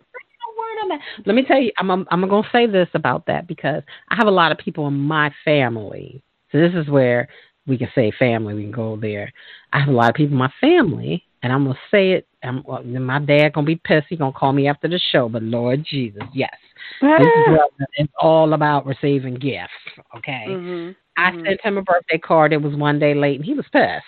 [1.25, 4.15] Let me tell you, I'm I'm, I'm going to say this about that because I
[4.15, 6.21] have a lot of people in my family.
[6.53, 7.27] So this is where
[7.65, 8.53] we can say family.
[8.53, 9.33] We can go there.
[9.73, 12.27] I have a lot of people in my family, and I'm gonna say it.
[12.43, 12.63] I'm,
[13.05, 14.07] my dad gonna be pissed.
[14.09, 15.27] He gonna call me after the show.
[15.27, 16.55] But Lord Jesus, yes,
[17.01, 19.71] this is it's all about receiving gifts.
[20.17, 20.91] Okay, mm-hmm.
[21.17, 21.45] I mm-hmm.
[21.45, 22.53] sent him a birthday card.
[22.53, 24.03] It was one day late, and he was pissed.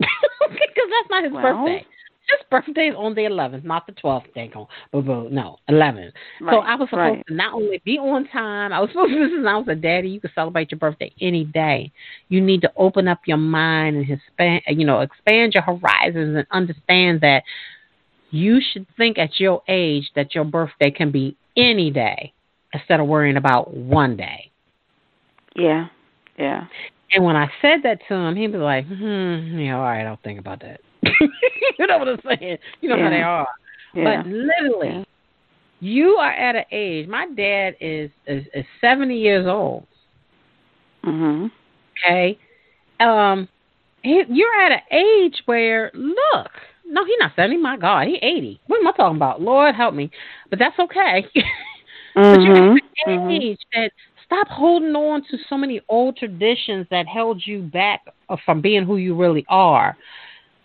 [0.00, 1.86] because that's not his well, birthday.
[2.30, 4.26] His birthday is on the 11th, not the 12th.
[4.34, 5.28] They go, boo boo.
[5.30, 6.12] No, 11th.
[6.40, 7.26] Right, so I was supposed right.
[7.26, 10.30] to not only be on time, I was supposed to announce that, Daddy, you can
[10.34, 11.92] celebrate your birthday any day.
[12.28, 16.46] You need to open up your mind and expand, you know, expand your horizons and
[16.50, 17.42] understand that
[18.30, 22.32] you should think at your age that your birthday can be any day
[22.72, 24.50] instead of worrying about one day.
[25.56, 25.88] Yeah,
[26.38, 26.66] yeah.
[27.12, 30.20] And when I said that to him, he was like, "Hmm, yeah, all right, I'll
[30.22, 30.80] think about that."
[31.78, 32.58] you know what I'm saying?
[32.80, 33.04] You know yeah.
[33.04, 33.48] how they are.
[33.94, 34.22] Yeah.
[34.22, 35.04] But literally, yeah.
[35.80, 37.08] you are at an age.
[37.08, 39.86] My dad is is, is 70 years old.
[41.04, 41.50] Mhm.
[41.92, 42.38] Okay.
[42.98, 43.48] Um,
[44.02, 46.50] he, you're at an age where look.
[46.86, 47.56] No, he's not 70.
[47.58, 48.60] My God, he's 80.
[48.66, 49.40] What am I talking about?
[49.40, 50.10] Lord help me.
[50.48, 51.24] But that's okay.
[51.36, 51.44] mm-hmm.
[52.14, 53.30] But you're at an mm-hmm.
[53.30, 53.92] age that
[54.26, 58.00] stop holding on to so many old traditions that held you back
[58.44, 59.96] from being who you really are.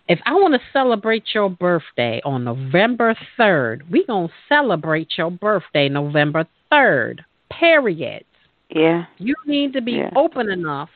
[0.07, 5.31] If I want to celebrate your birthday on November 3rd, we're going to celebrate your
[5.31, 8.23] birthday November 3rd, period.
[8.69, 9.05] Yeah.
[9.17, 10.11] You need to be yeah.
[10.15, 10.89] open enough,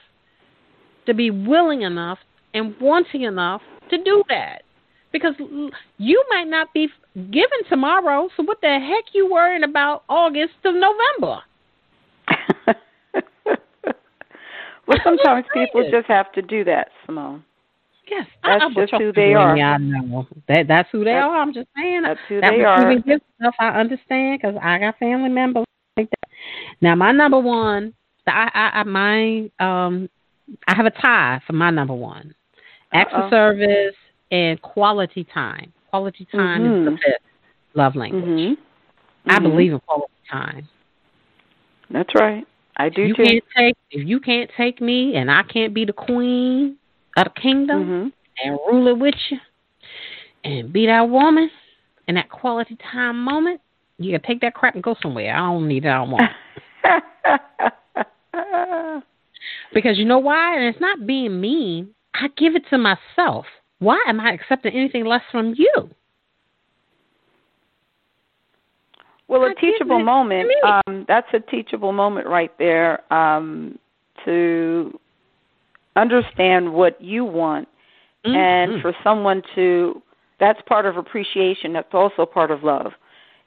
[1.07, 2.19] to be willing enough,
[2.53, 4.61] and wanting enough to do that.
[5.11, 5.33] Because
[5.97, 10.71] you might not be given tomorrow, so what the heck you worrying about August to
[10.71, 11.41] November?
[14.87, 17.41] well, sometimes people just have to do that, Symone.
[18.09, 19.57] Yes, that's I, just who they are.
[19.57, 20.67] I know that.
[20.67, 21.41] That's who they that's, are.
[21.41, 22.01] I'm just saying.
[22.03, 22.95] That's who that they are.
[22.95, 23.55] Good stuff.
[23.59, 26.29] I understand because I got family members like that.
[26.81, 27.93] Now, my number one,
[28.27, 30.09] I, I, I my um,
[30.67, 32.33] I have a tie for my number one.
[32.91, 33.95] Acts of service
[34.31, 35.71] and quality time.
[35.89, 36.87] Quality time mm-hmm.
[36.87, 37.21] is the fifth
[37.75, 38.23] love language.
[38.23, 39.29] Mm-hmm.
[39.29, 39.43] I mm-hmm.
[39.43, 40.67] believe in quality time.
[41.91, 42.45] That's right.
[42.77, 43.23] I do you too.
[43.23, 46.77] Can't take, if you can't take me and I can't be the queen
[47.17, 48.07] of the kingdom mm-hmm.
[48.43, 49.37] and rule it with you
[50.43, 51.49] and be that woman
[52.07, 53.61] in that quality time moment,
[53.97, 55.35] you can take that crap and go somewhere.
[55.35, 55.89] I don't need it.
[55.89, 56.31] I don't want
[56.83, 57.03] it.
[59.73, 60.55] because you know why?
[60.55, 61.89] And it's not being mean.
[62.13, 63.45] I give it to myself.
[63.79, 65.89] Why am I accepting anything less from you?
[69.27, 73.77] Well, a teachable moment, um, that's a teachable moment right there um,
[74.25, 74.99] to
[75.95, 77.67] understand what you want
[78.25, 78.35] mm-hmm.
[78.35, 80.01] and for someone to,
[80.39, 81.73] that's part of appreciation.
[81.73, 82.93] That's also part of love.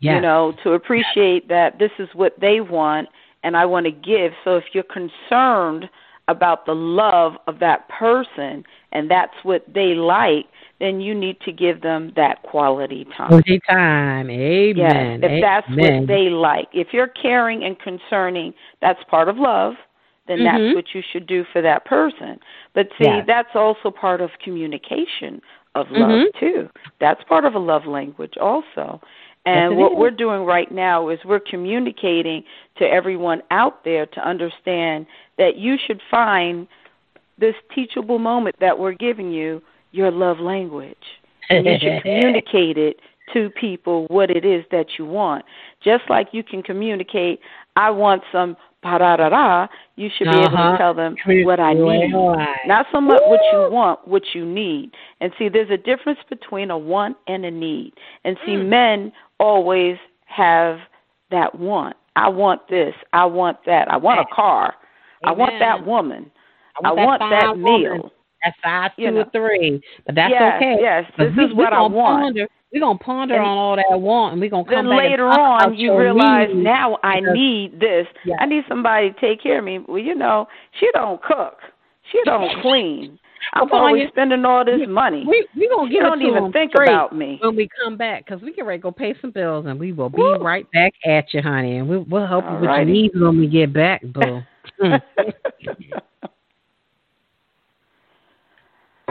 [0.00, 3.09] You know, to appreciate that this is what they want
[3.44, 4.33] and I want to give.
[4.42, 5.88] So if you're concerned
[6.26, 10.46] about the love of that person and that's what they like,
[10.81, 13.28] then you need to give them that quality time.
[13.28, 14.28] Quality time.
[14.28, 14.76] Amen.
[14.76, 15.40] Yes, if Amen.
[15.40, 16.68] that's what they like.
[16.72, 19.74] If you're caring and concerning, that's part of love,
[20.40, 20.64] then mm-hmm.
[20.64, 22.38] that's what you should do for that person.
[22.75, 23.25] But see, yes.
[23.27, 25.40] that's also part of communication
[25.75, 26.38] of love mm-hmm.
[26.38, 26.68] too.
[27.01, 29.01] That's part of a love language also.
[29.45, 29.99] And yes, what is.
[29.99, 32.45] we're doing right now is we're communicating
[32.79, 35.07] to everyone out there to understand
[35.38, 36.66] that you should find
[37.38, 40.97] this teachable moment that we're giving you your love language.
[41.51, 42.97] And you should communicate it
[43.33, 45.45] to people what it is that you want.
[45.83, 47.40] Just like you can communicate,
[47.77, 49.66] I want some da da da,
[49.97, 50.40] you should be uh-huh.
[50.40, 50.79] able to uh-huh.
[50.79, 52.12] tell them what I need.
[52.66, 54.90] Not so much what you want, what you need.
[55.21, 57.92] And see, there's a difference between a want and a need.
[58.25, 58.68] And see, mm.
[58.68, 60.79] men always have
[61.31, 61.97] that want.
[62.16, 62.95] I want this.
[63.12, 63.90] I want that.
[63.90, 64.75] I want a car.
[65.25, 65.25] Amen.
[65.25, 66.31] I want that woman.
[66.85, 68.12] I want I want that meal.
[68.42, 69.20] That's size two you know.
[69.20, 70.76] or three, but that's yes, okay.
[70.81, 72.22] Yes, this we, is what I want.
[72.22, 75.11] Ponder, we're gonna ponder and on all that want, and we're gonna come then back.
[75.11, 76.64] later on, you realize needs.
[76.64, 78.07] now I need this.
[78.24, 78.38] Yes.
[78.40, 79.81] I need somebody to take care of me.
[79.87, 80.46] Well, you know,
[80.81, 81.59] she don't cook.
[82.11, 83.18] She don't clean.
[83.55, 85.24] I'm well, always spending all this money.
[85.26, 88.52] We we gonna give don't even think about me when we come back because we
[88.52, 90.37] can ready to go pay some bills and we will be Woo.
[90.37, 93.48] right back at you, honey, and we, we'll help you with your needs when we
[93.48, 94.40] get back, boo.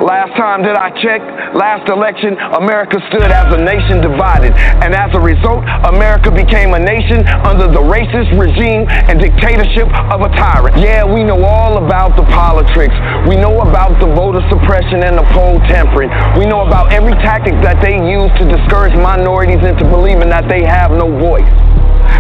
[0.02, 4.50] Last time that I checked, last election, America stood as a nation divided.
[4.82, 10.26] And as a result, America became a nation under the racist regime and dictatorship of
[10.26, 10.82] a tyrant.
[10.82, 12.98] Yeah, we know all about the politics.
[13.30, 16.10] We know about the voter suppression and the poll tampering.
[16.34, 20.66] We know about every tactic that they use to discourage minorities into believing that they
[20.66, 21.46] have no voice.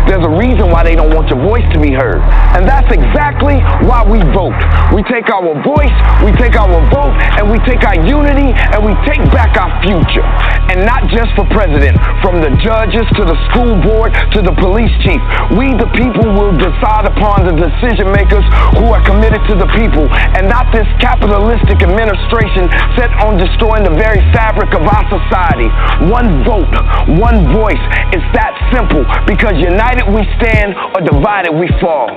[0.10, 2.22] There's a reason why they don't want your voice to be heard.
[2.58, 4.58] And that's exactly why we vote.
[4.96, 8.94] We take our voice, we take our vote, and we take our unity, and we
[9.06, 10.26] take back our future.
[10.72, 14.92] And not just for president, from the judges to the school board to the police
[15.04, 15.22] chief.
[15.56, 18.46] We, the people, will decide upon the decision makers
[18.80, 23.96] who are committed to the people, and not this capitalistic administration set on destroying the
[23.96, 25.68] very fabric of our society.
[26.08, 26.72] One vote,
[27.20, 27.84] one voice.
[28.16, 32.10] It's that simple because united United we stand, or divided we fall.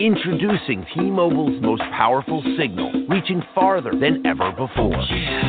[0.00, 4.96] Introducing T-Mobile's most powerful signal, reaching farther than ever before.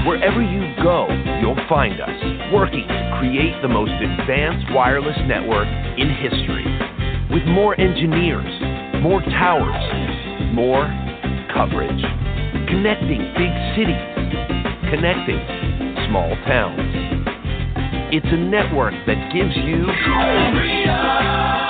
[0.06, 1.08] Wherever you go,
[1.40, 6.68] you'll find us, working to create the most advanced wireless network in history.
[7.32, 8.52] With more engineers,
[9.02, 10.84] more towers, more
[11.54, 12.02] coverage.
[12.68, 14.04] Connecting big cities,
[14.92, 15.40] connecting
[16.10, 17.11] small towns
[18.12, 19.88] it's a network that gives you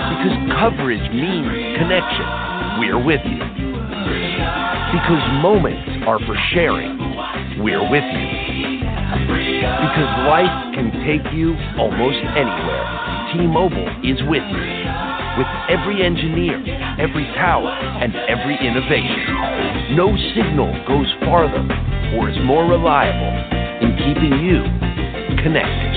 [0.10, 2.26] because coverage means connection.
[2.82, 3.38] We're with you.
[4.90, 6.98] Because moments are for sharing.
[7.62, 8.26] We're with you.
[8.82, 12.90] Because life can take you almost anywhere.
[13.38, 14.66] T-Mobile is with you.
[15.38, 16.58] With every engineer,
[16.98, 19.94] every tower, and every innovation.
[19.94, 21.70] No signal goes farther
[22.18, 23.30] or is more reliable
[23.86, 24.66] in keeping you
[25.42, 25.92] connected.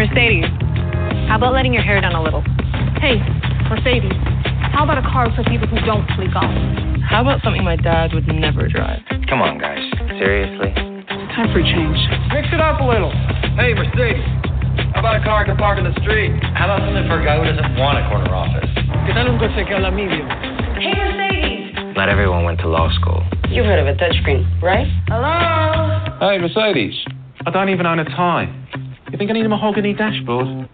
[0.00, 0.46] Mercedes,
[1.28, 2.40] how about letting your hair down a little?
[3.04, 3.20] Hey,
[3.68, 4.16] Mercedes,
[4.72, 6.50] how about a car for people who don't play golf?
[7.04, 9.02] How about something my dad would never drive?
[9.28, 9.84] Come on, guys.
[10.16, 10.72] Seriously?
[11.36, 12.00] Time for a change.
[12.32, 13.12] Mix it up a little.
[13.60, 14.24] Hey, Mercedes,
[15.00, 16.28] how about a car I can park in the street?
[16.52, 18.68] How about something for a guy who doesn't want a corner office?
[19.08, 20.28] ¿Qué tal un coche que habla medio?
[20.76, 21.96] Hey, Mercedes!
[21.96, 23.24] Not everyone went to law school.
[23.48, 24.84] You've heard of a touchscreen, right?
[25.08, 26.04] Hello?
[26.20, 26.92] Hey, Mercedes.
[27.46, 28.44] I don't even own a tie.
[29.10, 30.68] You think I need a mahogany dashboard?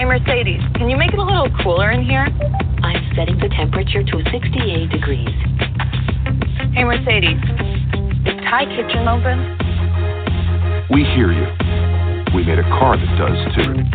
[0.00, 2.24] Hey, Mercedes, can you make it a little cooler in here?
[2.24, 5.28] I'm setting the temperature to 68 degrees.
[6.72, 7.36] Hey, Mercedes,
[8.24, 9.60] is Thai Kitchen open?
[10.88, 11.79] We hear you.
[12.34, 13.90] We made a car that does too.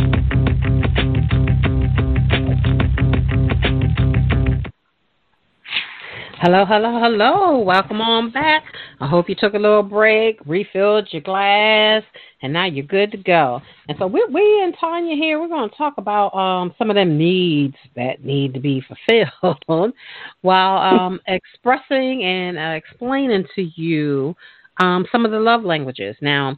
[6.41, 7.59] Hello, hello, hello.
[7.59, 8.63] Welcome on back.
[8.99, 12.03] I hope you took a little break, refilled your glass,
[12.41, 13.61] and now you're good to go.
[13.87, 16.95] And so we, we and Tanya here, we're going to talk about um, some of
[16.95, 19.93] them needs that need to be fulfilled
[20.41, 24.35] while um, expressing and uh, explaining to you
[24.77, 26.15] um, some of the love languages.
[26.21, 26.57] Now,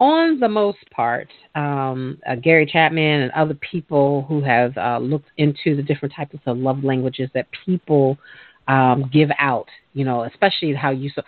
[0.00, 5.30] on the most part, um, uh, Gary Chapman and other people who have uh, looked
[5.36, 8.18] into the different types of love languages that people–
[8.70, 9.68] um, give out.
[9.92, 11.22] You know, especially how you so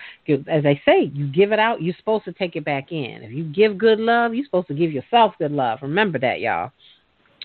[0.47, 3.23] as I say, you give it out, you're supposed to take it back in.
[3.23, 5.81] If you give good love, you're supposed to give yourself good love.
[5.83, 6.71] Remember that, y'all.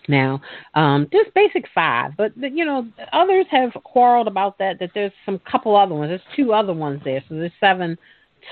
[0.07, 0.39] Now,
[0.75, 4.77] um, there's basic five, but you know others have quarreled about that.
[4.79, 6.11] That there's some couple other ones.
[6.11, 7.97] There's two other ones there, so there's seven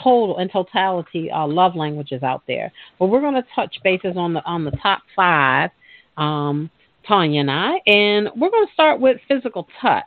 [0.03, 2.71] total in totality uh, love languages out there.
[2.99, 5.71] But we're going to touch bases on the on the top five,
[6.17, 6.69] um,
[7.07, 10.03] Tanya and I, and we're going to start with physical touch.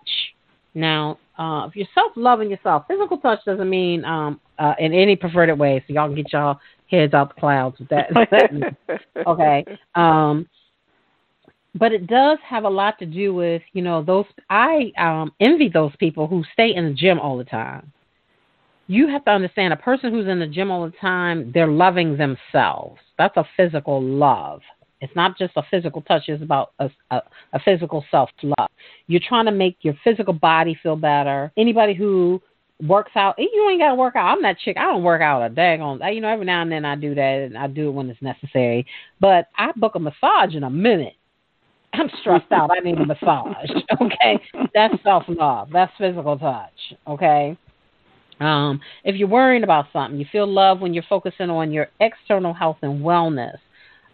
[0.74, 5.16] Now, uh, if you're self loving yourself, physical touch doesn't mean um, uh, in any
[5.16, 5.82] perverted way.
[5.86, 6.58] So y'all can get y'all
[6.90, 9.06] heads out the clouds with that.
[9.26, 9.64] okay.
[9.94, 10.48] Um,
[11.74, 15.68] but it does have a lot to do with you know those I um, envy
[15.68, 17.92] those people who stay in the gym all the time.
[18.88, 22.16] You have to understand a person who's in the gym all the time, they're loving
[22.16, 22.98] themselves.
[23.18, 24.62] That's a physical love.
[25.00, 27.20] It's not just a physical touch, it's about a, a,
[27.52, 28.70] a physical self love.
[29.06, 31.52] You're trying to make your physical body feel better.
[31.56, 32.40] Anybody who
[32.82, 34.26] works out, eh, you ain't got to work out.
[34.26, 34.76] I'm that chick.
[34.78, 36.14] I don't work out a daggone.
[36.14, 38.22] You know, every now and then I do that, and I do it when it's
[38.22, 38.86] necessary.
[39.20, 41.14] But I book a massage in a minute.
[41.92, 42.70] I'm stressed out.
[42.72, 43.70] I need a massage.
[44.00, 44.38] Okay,
[44.74, 45.68] that's self love.
[45.72, 46.94] That's physical touch.
[47.06, 47.56] Okay.
[48.40, 52.54] Um, if you're worrying about something, you feel love when you're focusing on your external
[52.54, 53.58] health and wellness.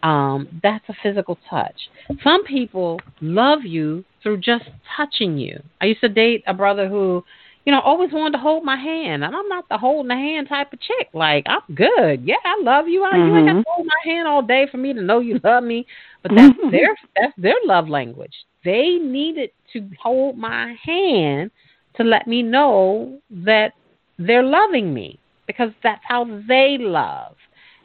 [0.03, 1.89] Um, that's a physical touch.
[2.23, 4.65] Some people love you through just
[4.95, 5.61] touching you.
[5.81, 7.23] I used to date a brother who,
[7.65, 10.47] you know, always wanted to hold my hand, and I'm not the holding the hand
[10.47, 11.09] type of chick.
[11.13, 12.23] Like I'm good.
[12.23, 13.01] Yeah, I love you.
[13.01, 13.27] Mm-hmm.
[13.27, 15.63] You ain't got to hold my hand all day for me to know you love
[15.63, 15.87] me.
[16.21, 18.33] But that's their that's their love language.
[18.63, 21.51] They needed to hold my hand
[21.97, 23.73] to let me know that
[24.17, 27.35] they're loving me because that's how they love.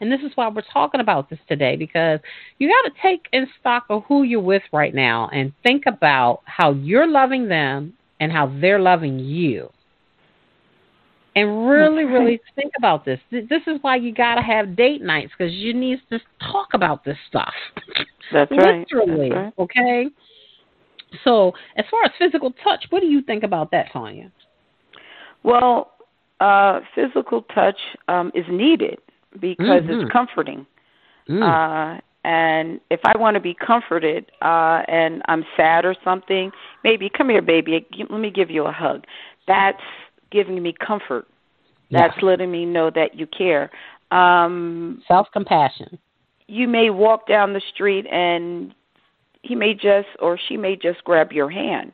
[0.01, 2.21] And this is why we're talking about this today because
[2.59, 6.41] you got to take in stock of who you're with right now and think about
[6.47, 9.71] how you're loving them and how they're loving you.
[11.37, 13.21] And really, really think about this.
[13.31, 17.05] This is why you got to have date nights because you need to talk about
[17.05, 17.53] this stuff.
[18.33, 18.87] That's right.
[18.91, 19.29] Literally.
[19.29, 19.53] That's right.
[19.59, 20.07] Okay.
[21.25, 24.33] So, as far as physical touch, what do you think about that, Tanya?
[25.43, 25.93] Well,
[26.41, 27.79] uh, physical touch
[28.09, 28.99] um, is needed
[29.41, 30.01] because mm-hmm.
[30.01, 30.67] it's comforting.
[31.29, 31.43] Mm.
[31.97, 36.51] Uh, and if I want to be comforted uh, and I'm sad or something,
[36.85, 37.87] maybe come here, baby.
[37.99, 39.05] Let me give you a hug.
[39.47, 39.83] That's
[40.31, 41.27] giving me comfort.
[41.91, 42.29] That's yeah.
[42.29, 43.71] letting me know that you care.
[44.11, 45.99] Um, Self compassion.
[46.47, 48.75] You may walk down the street and
[49.43, 51.93] he may just or she may just grab your hand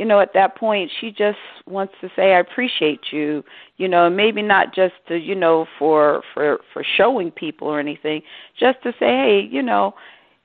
[0.00, 1.36] you know, at that point, she just
[1.66, 3.44] wants to say, "I appreciate you."
[3.76, 8.22] You know, maybe not just to, you know, for for for showing people or anything,
[8.58, 9.94] just to say, "Hey, you know,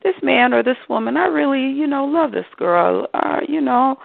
[0.04, 3.08] this man or this woman, I really, you know, love this girl.
[3.14, 3.98] Uh, you know,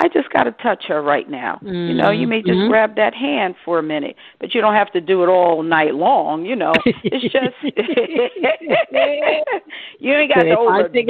[0.00, 1.56] I just got to touch her right now.
[1.56, 1.74] Mm-hmm.
[1.88, 2.68] You know, you may just Mm-hmm.
[2.70, 5.94] grab that hand for a minute, but you don't have to do it all night
[5.94, 6.44] long.
[6.44, 7.56] You know, it's just
[10.00, 11.08] you ain't got to overdo it.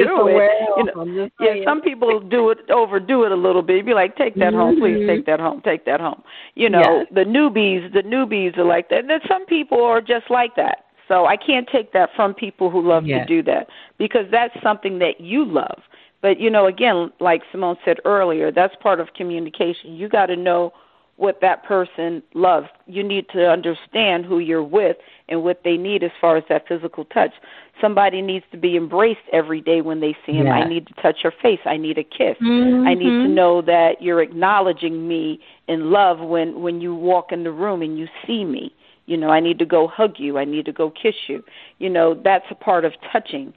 [0.76, 3.84] You know, yeah, some people do it overdo it a little bit.
[3.84, 4.98] Be like, take that home, please.
[4.98, 5.06] Mhm.
[5.06, 5.60] Take that home.
[5.64, 6.22] Take that home.
[6.54, 7.06] You know, Yes.
[7.12, 9.00] the newbies, the newbies are like that.
[9.00, 10.84] And then some people are just like that.
[11.08, 13.26] So I can't take that from people who love Yes.
[13.26, 13.68] to do that
[13.98, 15.82] because that's something that you love.
[16.20, 19.94] But you know, again, like Symone said earlier, that's part of communication.
[19.94, 20.72] You got to know
[21.16, 22.68] what that person loves.
[22.86, 24.96] You need to understand who you're with
[25.28, 27.32] and what they need as far as that physical touch.
[27.80, 30.46] Somebody needs to be embraced every day when they see him.
[30.46, 31.58] I need to touch your face.
[31.64, 32.36] I need a kiss.
[32.40, 33.30] I need to Mhm.
[33.30, 37.98] know that you're acknowledging me in love when when you walk in the room and
[37.98, 38.72] you see me.
[39.06, 40.38] You know, I need to go hug you.
[40.38, 41.42] I need to go kiss you.
[41.78, 43.52] You know, that's a part of touching.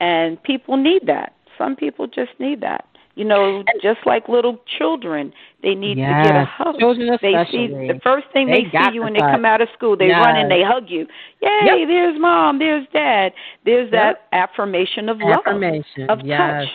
[0.00, 1.32] And people need that.
[1.58, 2.86] Some people just need that.
[3.16, 5.32] You know, just like little children,
[5.62, 6.78] they need to get a hug.
[6.78, 9.68] children they see the first thing They they, see you when they come out of
[9.74, 11.06] school, they run and they hug you.
[11.40, 11.88] Yay, Yep.
[11.88, 13.32] there's mom, there's dad.
[13.64, 16.10] There's that affirmation of love Affirmation.
[16.10, 16.38] of yes.
[16.38, 16.68] touch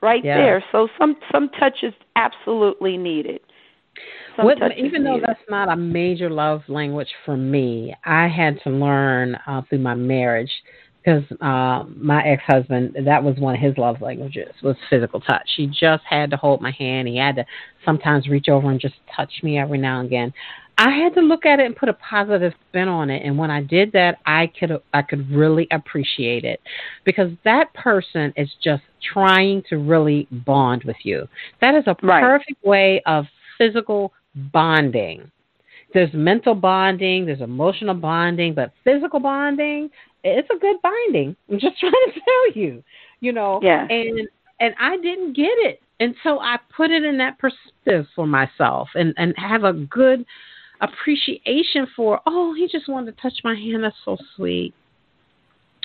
[0.00, 0.36] right Yes.
[0.36, 0.64] there.
[0.70, 3.40] So some some touch is absolutely needed.
[4.36, 8.60] Some What, touch even though that's not a major love language for me, I had
[8.62, 10.52] to learn uh, through my marriage
[11.02, 15.48] because uh, my ex-husband that was one of his love languages was physical touch.
[15.56, 17.08] He just had to hold my hand.
[17.08, 17.44] He had to
[17.84, 20.32] sometimes reach over and just touch me every now and again.
[20.78, 23.50] I had to look at it and put a positive spin on it, and when
[23.50, 26.60] I did that, I could I could really appreciate it
[27.04, 28.82] because that person is just
[29.12, 31.28] trying to really bond with you.
[31.60, 32.22] That is a Right.
[32.22, 33.26] perfect way of
[33.58, 34.12] physical
[34.52, 35.30] bonding.
[35.92, 39.90] There's mental bonding, there's emotional bonding, but physical bonding,
[40.24, 41.36] it's a good binding.
[41.50, 42.82] I'm just trying to tell you,
[43.20, 43.60] you know.
[43.62, 43.86] Yeah.
[43.88, 44.28] And
[44.60, 48.88] and I didn't get it, and so I put it in that perspective for myself,
[48.94, 50.24] and and have a good
[50.80, 52.20] appreciation for.
[52.26, 53.84] Oh, he just wanted to touch my hand.
[53.84, 54.74] That's so sweet.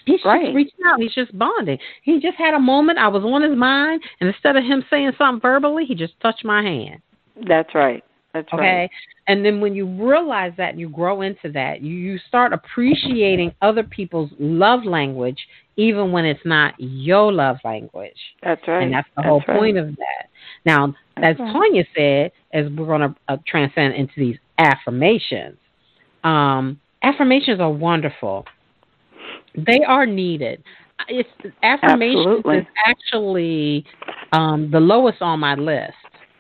[0.06, 0.46] He's Right.
[0.46, 1.00] just reaching out.
[1.00, 1.80] He's just bonding.
[2.04, 3.00] He just had a moment.
[3.00, 6.46] I was on his mind, and instead of him saying something verbally, he just touched
[6.46, 7.02] my hand.
[7.48, 8.04] That's right.
[8.36, 8.62] That's Okay.
[8.82, 8.90] right.
[9.28, 13.54] And then when you realize that and you grow into that, you, you start appreciating
[13.62, 15.40] other people's love language,
[15.78, 18.18] even when it's not your love language.
[18.44, 18.84] That's right.
[18.84, 19.58] And that's the That's whole right.
[19.58, 20.28] point of that.
[20.66, 21.56] Now, That's as right.
[21.74, 25.58] Tonya said, as we're going to uh, transcend into these affirmations,
[26.26, 28.46] um, affirmations are wonderful.
[29.56, 30.62] They are needed.
[31.08, 31.30] it's
[31.64, 32.58] affirmation Absolutely.
[32.58, 33.86] is actually
[34.34, 35.94] um, the lowest on my list.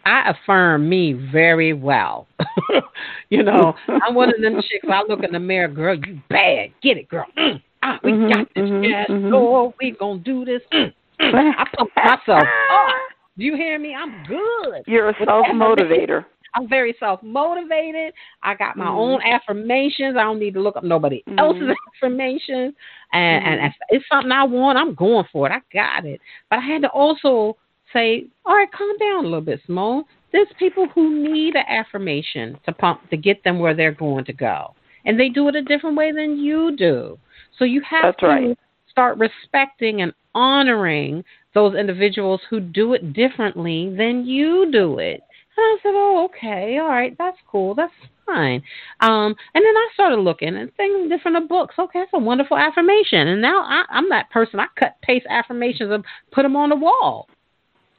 [0.05, 2.27] I affirm me very well.
[3.29, 4.85] you know, I'm one of them chicks.
[4.87, 6.69] I look in the mirror, girl, you bad.
[6.83, 7.25] Get it, girl.
[7.37, 8.63] Mm, ah, we Mhm, got this.
[8.69, 9.31] mhm, yes, mhm.
[9.31, 10.61] Lord, we gonna do this.
[10.71, 11.53] Mm, mm.
[11.57, 12.95] I pump myself up.
[13.37, 13.95] Do you hear me?
[13.95, 14.83] I'm good.
[14.85, 16.25] You're a self motivator.
[16.53, 18.13] I'm very self motivated.
[18.43, 18.95] I got my Mhm.
[18.95, 20.15] own affirmations.
[20.17, 21.75] I don't need to look up nobody else's Mhm.
[21.95, 22.75] affirmations.
[23.11, 23.67] And, and Mhm.
[23.67, 25.51] if it's something I want, I'm going for it.
[25.51, 26.21] I got it.
[26.49, 27.57] But I had to also
[27.95, 30.03] say, all right, calm down a little bit, Symone.
[30.31, 34.33] There's people who need an affirmation to pump to get them where they're going to
[34.33, 34.75] go,
[35.05, 37.17] and they do it a different way than you do.
[37.57, 38.57] So you have That's to right.
[38.89, 41.23] start respecting and honoring
[41.53, 45.21] those individuals who do it differently than you do it.
[45.57, 47.93] And I said, "Oh, okay, all right, that's cool, that's
[48.25, 48.61] fine."
[48.99, 51.75] Um, and then I started looking at things different of books.
[51.79, 53.29] Okay, that's a wonderful affirmation.
[53.29, 54.59] And now I, I'm that person.
[54.59, 57.29] I cut paste affirmations and put them on the wall.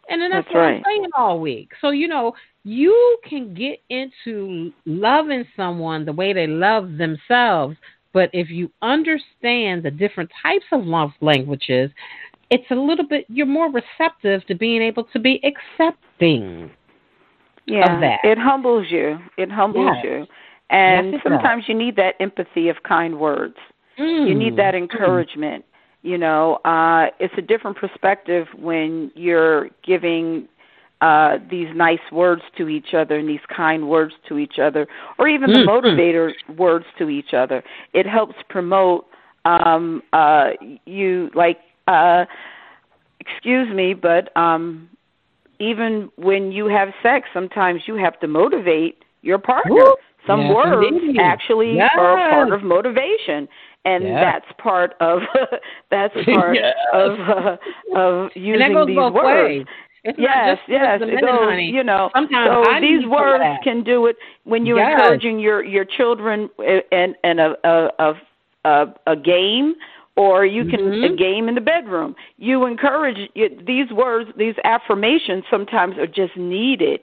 [0.09, 0.77] And then that's, That's what right.
[0.77, 1.71] I'm saying all week.
[1.81, 2.35] So you know,
[2.65, 7.77] you can get into loving someone the way they love themselves,
[8.13, 11.91] but if you understand the different types of love languages,
[12.51, 16.71] it's a little bit you're more receptive to being able to be accepting.
[17.67, 18.21] Yeah, of that.
[18.23, 19.19] it humbles you.
[19.37, 20.05] It humbles Yes.
[20.05, 20.27] you,
[20.71, 21.33] and Yes, it does.
[21.33, 23.57] sometimes you need that empathy of kind words.
[23.99, 24.57] You need Mm.
[24.57, 25.65] that encouragement.
[26.03, 30.49] You know, uh, it's a different perspective when you're giving
[31.01, 34.87] uh, these nice words to each other and these kind words to each other,
[35.19, 35.83] or even the Mm, mm.
[35.85, 37.63] motivator words to each other.
[37.93, 39.07] It helps promote
[39.45, 40.51] um, uh,
[40.87, 42.25] you, like, uh,
[43.21, 44.89] excuse me, but um,
[45.59, 49.75] even when you have sex, sometimes you have to motivate your partner.
[50.27, 51.21] Some Yes, words indeed.
[51.21, 53.49] actually are a part of motivation,
[53.85, 54.23] and Yes.
[54.25, 55.21] that's part of
[55.91, 56.75] that's part Yes.
[56.93, 57.57] of uh,
[57.97, 59.49] of using and that goes these words.
[59.49, 59.67] ways.
[60.05, 61.71] It's yes, yes, it goes, honey.
[61.71, 62.11] you know.
[62.15, 64.91] Sometimes so I these words can do it when you're Yes.
[64.91, 66.49] encouraging your your children
[66.93, 68.15] and and a a
[68.65, 69.75] a, a, game
[70.17, 71.13] or you can Mhm.
[71.13, 72.15] a game in the bedroom.
[72.39, 77.01] You encourage you, these words, these affirmations sometimes are just needed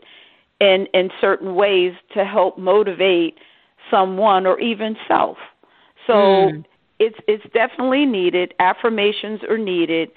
[0.64, 3.38] in in certain ways to help motivate
[3.92, 5.38] someone or even self.
[6.08, 6.66] So Mm.
[7.00, 8.54] it's it's definitely needed.
[8.60, 10.10] Affirmations are needed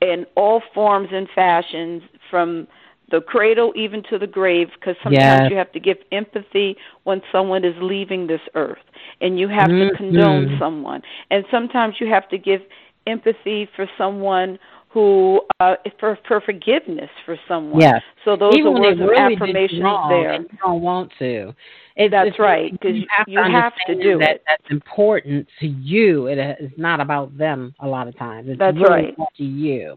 [0.00, 2.66] in all forms and fashions from
[3.10, 5.50] the cradle even to the grave because sometimes Yes.
[5.50, 8.84] you have to give empathy when someone is leaving this earth
[9.20, 9.78] and you have Mhm.
[9.78, 12.62] to condone someone and sometimes you have to give
[13.06, 14.58] empathy for someone
[14.92, 18.02] who uh for for forgiveness for someone Yes.
[18.24, 21.10] so those Even are words of really did affirmations you wrong there you don't want
[21.18, 21.54] to.
[21.96, 24.42] It's, That's it's- right, 'cause you have you to have to do that it.
[24.46, 26.26] That's important to you.
[26.26, 28.48] It is not about them a lot of times.
[28.48, 29.16] It's That's really right.
[29.36, 29.96] to you.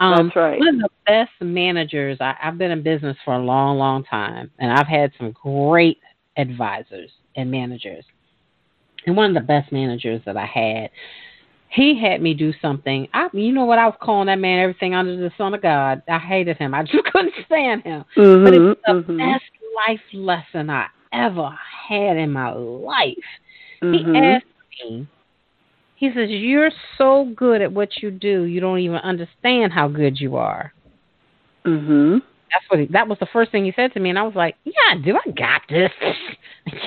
[0.00, 0.58] Um, That's right.
[0.58, 2.18] One of the best managers.
[2.20, 5.98] I, I've been in business for a long, long time, and I've had some great
[6.38, 8.04] advisors and managers.
[9.06, 10.90] And one of the best managers that I had,
[11.70, 13.08] he had me do something.
[13.12, 13.78] I, you know what?
[13.78, 16.02] I was calling that man everything under the sun of God.
[16.08, 16.74] I hated him.
[16.74, 18.04] I just couldn't stand him.
[18.44, 19.18] But it was the Mhm, mhm.
[19.18, 19.44] best
[19.88, 21.50] life lesson I ever
[21.88, 23.16] had in my life.
[23.90, 24.34] He Mhm.
[24.34, 24.44] asked
[24.84, 25.06] me,
[25.96, 30.18] he says, You're so good at what you do, you don't even understand how good
[30.20, 30.72] you are.
[31.64, 32.22] Mhm.
[32.50, 34.34] That's what he, that was the first thing he said to me, and I was
[34.34, 35.16] like, "Yeah, I do.
[35.16, 35.90] I got this.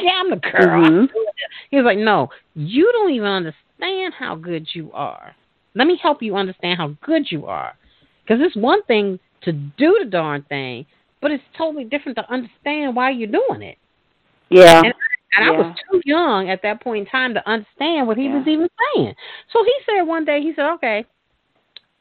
[0.02, 1.10] yeah, I'm the girl." I'm Mhm.
[1.70, 3.71] He was like, "No, you don't even understand
[4.18, 5.36] how good you are.
[5.76, 7.74] Let me help you understand how good you are,
[8.24, 10.86] because it's one thing to do the darn thing,
[11.22, 13.78] but it's totally different to understand why you're doing it."
[14.50, 14.82] Yeah.
[14.84, 14.94] And,
[15.38, 18.38] and I was too young at that point in time to understand what he Yeah.
[18.38, 19.16] was even saying.
[19.52, 21.06] So he said one day, he said, "Okay,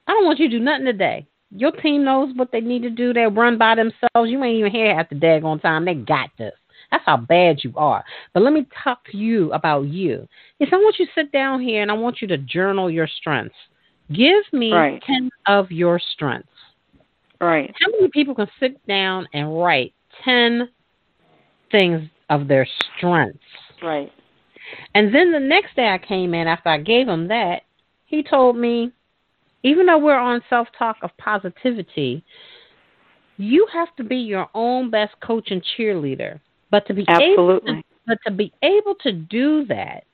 [0.06, 1.26] I don't want you to do nothing today.
[1.56, 3.12] Your team knows what they need to do.
[3.12, 4.30] They run by themselves.
[4.30, 5.84] You ain't even here at the daggone time.
[5.84, 6.54] They got this.
[6.90, 8.04] That's how bad you are.
[8.34, 10.26] But let me talk to you about you.
[10.58, 13.06] Said, I want you to sit down here and I want you to journal your
[13.06, 13.54] strengths.
[14.12, 15.02] Give me Right.
[15.02, 16.48] 10 of your strengths.
[17.40, 17.72] Right.
[17.80, 20.68] How many people can sit down and write 10
[21.70, 22.66] things of their
[22.96, 23.38] strengths?
[23.82, 24.12] Right.
[24.94, 27.62] And then the next day I came in after I gave him that,
[28.04, 28.92] he told me,
[29.62, 32.24] even though we're on self talk of positivity,
[33.36, 36.40] you have to be your own best coach and cheerleader.
[36.70, 37.74] But to be able Absolutely.
[37.74, 40.04] to, but to be able to do that,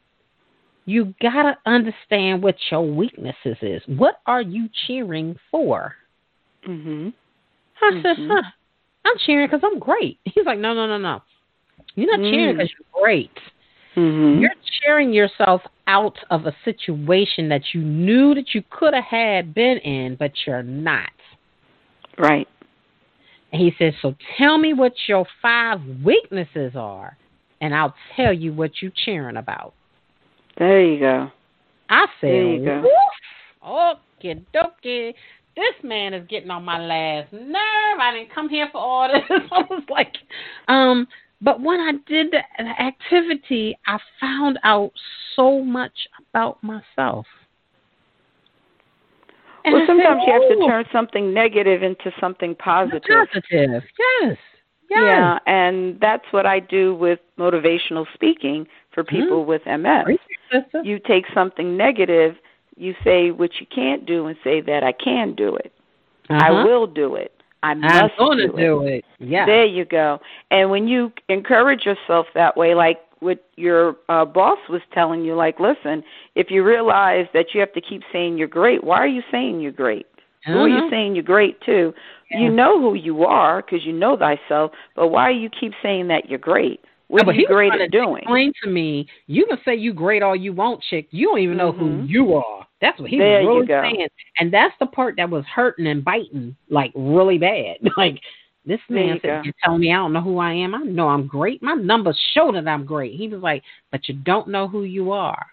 [0.87, 3.83] you gotta understand what your weaknesses is.
[3.87, 5.95] What are you cheering for?
[6.65, 7.13] Mhm.
[7.83, 8.29] I said, Mhm.
[8.29, 8.51] huh,
[9.05, 10.19] I'm cheering because I'm great.
[10.25, 11.23] He's like, no, no, no, no.
[11.95, 12.59] You're not cheering Mm.
[12.59, 13.39] because you're great.
[13.95, 14.41] Mhm.
[14.41, 14.51] You're
[14.81, 19.79] cheering yourself out of a situation that you knew that you could have had been
[19.79, 21.11] in, but you're not.
[22.19, 22.49] Right.
[23.57, 27.17] He says, So tell me what your five weaknesses are,
[27.61, 29.75] and I'll tell you what you're cheering about.
[30.59, 31.31] There you go.
[31.89, 32.85] I said, there you go.
[34.19, 35.15] Okay, dokie.
[35.55, 37.99] This man is getting on my last nerve.
[38.01, 39.23] I didn't come here for all this.
[39.53, 40.13] I was like,
[40.69, 41.07] um,
[41.41, 44.93] but when I did the activity, I found out
[45.35, 45.93] so much
[46.31, 47.27] about myself.
[49.67, 53.03] And well, sometimes said, you have to turn something negative into something positive.
[53.03, 53.83] Positive, yes.
[53.99, 54.39] Yes.
[54.89, 59.17] Yeah, and that's what I do with motivational speaking for mm-hmm.
[59.17, 59.49] people mm-hmm.
[59.49, 60.65] with MS.
[60.85, 62.37] You take something negative,
[62.77, 65.73] you say what you can't do, and say that I can do it.
[66.31, 66.41] Uh-huh.
[66.41, 67.33] I will do it.
[67.63, 69.05] I must I'm going do to do it.
[69.19, 69.47] Yeah.
[69.47, 70.21] There you go.
[70.53, 75.35] And when you encourage yourself that way, like what your uh, boss was telling you,
[75.35, 76.03] like, listen,
[76.35, 79.61] if you realize that you have to keep saying you're great, why are you saying
[79.61, 80.07] you're great?
[80.47, 80.53] Uh-huh.
[80.53, 80.91] Who are you uh-huh.
[80.91, 81.93] saying you're great to?
[82.31, 82.41] Yeah.
[82.41, 86.09] You know who you are because you know thyself, but why do you keep saying
[86.09, 86.81] that you're great?
[87.09, 88.19] What no, are you great at doing?
[88.19, 89.07] Explain to me.
[89.27, 91.07] You can say you great all you want, chick.
[91.11, 92.01] You don't even know mm-hmm.
[92.01, 92.67] who you are.
[92.81, 94.09] That's what he there was really saying.
[94.39, 97.77] And that's the part that was hurting and biting like really bad.
[97.97, 98.21] like
[98.67, 100.75] this man said, You're telling me I don't know who I am.
[100.75, 101.63] I know I'm great.
[101.63, 103.15] My numbers show that I'm great.
[103.15, 103.63] He was like,
[103.93, 105.47] But you don't know who you are.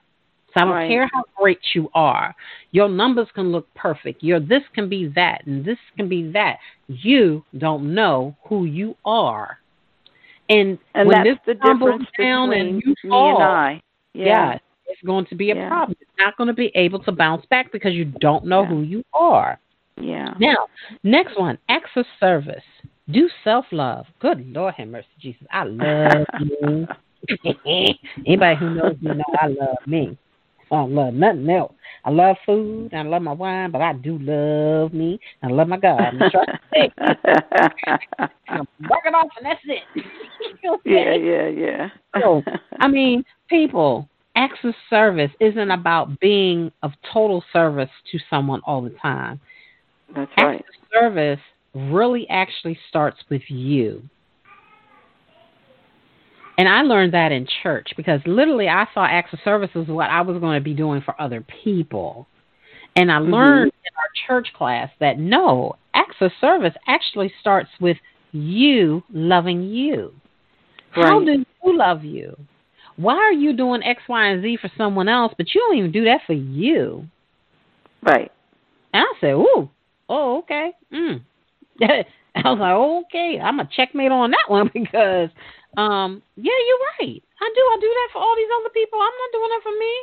[0.53, 0.87] So I don't right.
[0.87, 2.35] care how great you are.
[2.71, 4.21] Your numbers can look perfect.
[4.21, 6.57] Your this can be that and this can be that.
[6.87, 9.57] You don't know who you are.
[10.49, 13.81] And, and when that's this the difference down and you fall, and I.
[14.13, 14.51] Yeah.
[14.51, 15.69] Yes, it's going to be a Yeah.
[15.69, 15.97] problem.
[15.99, 18.67] It's not going to be able to bounce back because you don't know Yeah.
[18.67, 19.59] who you are.
[19.97, 20.33] Yeah.
[20.39, 20.67] Now,
[21.03, 22.63] next one, acts of service.
[23.11, 24.05] Do self love.
[24.21, 25.45] Good Lord have mercy, Jesus.
[25.51, 26.87] I love you.
[28.25, 30.17] Anybody who knows me know I love me.
[30.71, 31.73] I don't love nothing else.
[32.05, 35.55] I love food and I love my wine, but I do love me and I
[35.55, 35.99] love my God.
[35.99, 36.91] I'm trying to say,
[38.47, 40.05] I'm working off and that's it.
[40.85, 41.89] yeah, yeah, yeah.
[42.19, 42.41] so,
[42.79, 48.81] I mean, people, acts of service isn't about being of total service to someone all
[48.81, 49.39] the time.
[50.15, 50.59] That's acts right.
[50.59, 51.39] of service
[51.73, 54.03] really actually starts with you.
[56.57, 60.09] And I learned that in church because literally I saw acts of service as what
[60.09, 62.27] I was going to be doing for other people.
[62.95, 67.97] And I learned in our church class that no, acts of service actually starts with
[68.31, 70.13] you loving you.
[70.91, 72.37] How do you love you?
[72.97, 75.91] Why are you doing X, Y, and Z for someone else, but you don't even
[75.91, 77.07] do that for you?
[78.03, 78.31] Right.
[78.93, 79.69] And I said, "Ooh,
[80.07, 81.21] oh, okay." Mm.
[82.35, 85.29] I was like, "Okay, I'm a checkmate on that one because,
[85.77, 87.23] um, yeah, you're right.
[87.41, 87.61] I do.
[87.61, 88.99] I do that for all these other people.
[88.99, 89.93] I'm not doing it for me.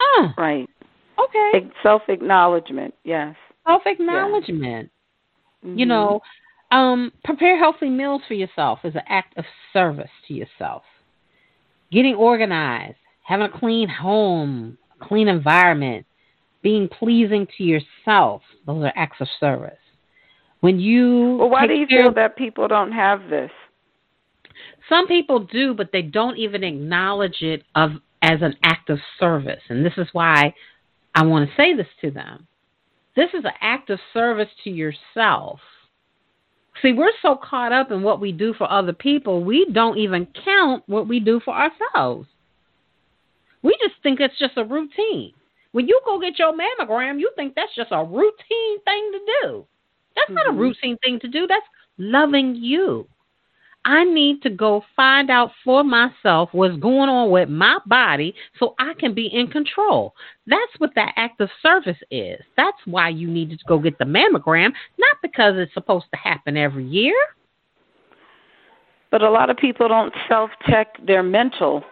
[0.00, 0.70] Uh, Right.
[1.18, 1.70] okay.
[1.82, 2.94] Self acknowledgement.
[3.04, 3.34] Yes.
[3.66, 4.90] Self acknowledgement.
[5.62, 6.20] You know,
[6.70, 10.82] um, prepare healthy meals for yourself is an act of service to yourself.
[11.90, 16.06] Getting organized, having a clean home, a clean environment,
[16.62, 19.78] being pleasing to yourself, those are acts of service.
[20.66, 23.52] When you Well, why do you feel of- that people don't have this?
[24.88, 29.62] some people do, but they don't even acknowledge it of as an act of service.
[29.68, 30.54] And this is why
[31.14, 32.48] I want to say this to them.
[33.14, 35.60] This is an act of service to yourself.
[36.82, 40.26] See, we're so caught up in what we do for other people, we don't even
[40.44, 42.26] count what we do for ourselves.
[43.62, 45.32] We just think it's just a routine.
[45.70, 49.66] When you go get your mammogram, you think that's just a routine thing to do.
[50.16, 50.58] That's not a Mhm.
[50.58, 51.46] routine thing to do.
[51.46, 51.66] That's
[51.98, 53.06] loving you.
[53.84, 58.74] I need to go find out for myself what's going on with my body so
[58.80, 60.12] I can be in control.
[60.48, 62.40] That's what that act of service is.
[62.56, 66.56] That's why you needed to go get the mammogram, not because it's supposed to happen
[66.56, 67.14] every year.
[69.12, 71.84] But a lot of people don't self check their mental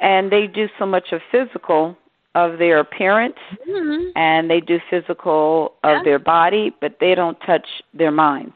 [0.00, 1.96] and they do so much of physical
[2.34, 3.36] of their appearance
[3.68, 4.08] Mm-hmm.
[4.16, 6.02] and they do physical of Yeah.
[6.04, 8.54] their body, but they don't touch their minds.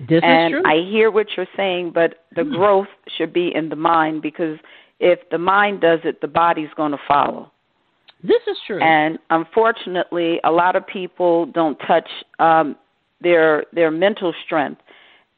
[0.00, 0.70] This and is true.
[0.70, 2.54] I hear what you're saying, but the Hmm.
[2.54, 4.58] growth should be in the mind because
[5.00, 7.50] if the mind does it, the body's going to follow.
[8.22, 8.80] this is true.
[8.80, 12.08] And unfortunately, a lot of people don't touch
[12.40, 12.74] um,
[13.20, 14.80] their their mental strength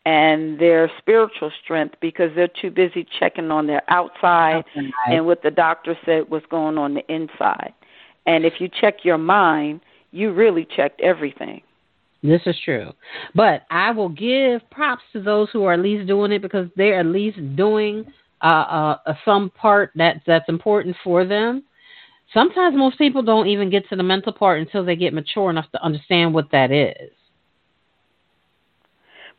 [0.06, 5.12] and their spiritual strength because they're too busy checking on their outside Outside.
[5.12, 7.74] and what the doctor said was going on the inside.
[8.26, 9.80] And if you check your mind,
[10.12, 11.62] you really checked everything.
[12.22, 12.92] This is true.
[13.34, 17.00] But I will give props to those who are at least doing it because they're
[17.00, 18.04] at least doing
[18.42, 21.62] uh, uh, some part that that's important for them.
[22.32, 25.70] sometimes most people don't even get to the mental part until they get mature enough
[25.72, 27.10] to understand what that is.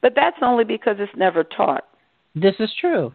[0.01, 1.85] But that's only because it's never taught.
[2.35, 3.13] This is true.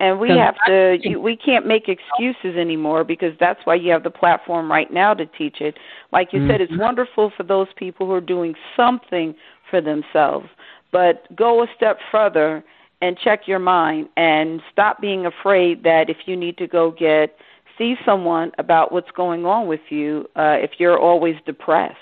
[0.00, 4.02] And we have to you, we can't make excuses anymore because that's why you have
[4.02, 5.78] the platform right now to teach it.
[6.10, 6.50] Like you mm-hmm.
[6.50, 9.34] said it's wonderful for those people who are doing something
[9.70, 10.48] for themselves.
[10.90, 12.64] But go a step further
[13.02, 17.36] and check your mind and stop being afraid that if you need to go get
[17.76, 21.96] see someone about what's going on with you uh if you're always depressed.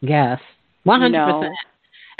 [0.00, 0.40] Yes.
[0.86, 1.02] 100%.
[1.02, 1.50] You know,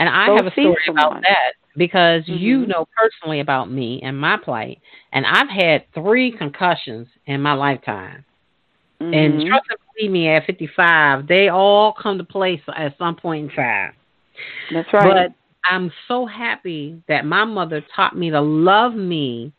[0.00, 1.04] and I have a story someone.
[1.04, 2.42] about that because mm-hmm.
[2.42, 4.80] you know personally about me and my plight,
[5.12, 8.24] and I've had three concussions in my lifetime.
[9.00, 9.14] Mm-hmm.
[9.14, 13.50] And trust and believe me, at 55, they all come to place at some point
[13.50, 13.92] in time.
[14.72, 15.04] That's right.
[15.04, 15.34] But
[15.70, 19.52] I'm so happy that my mother taught me to love me.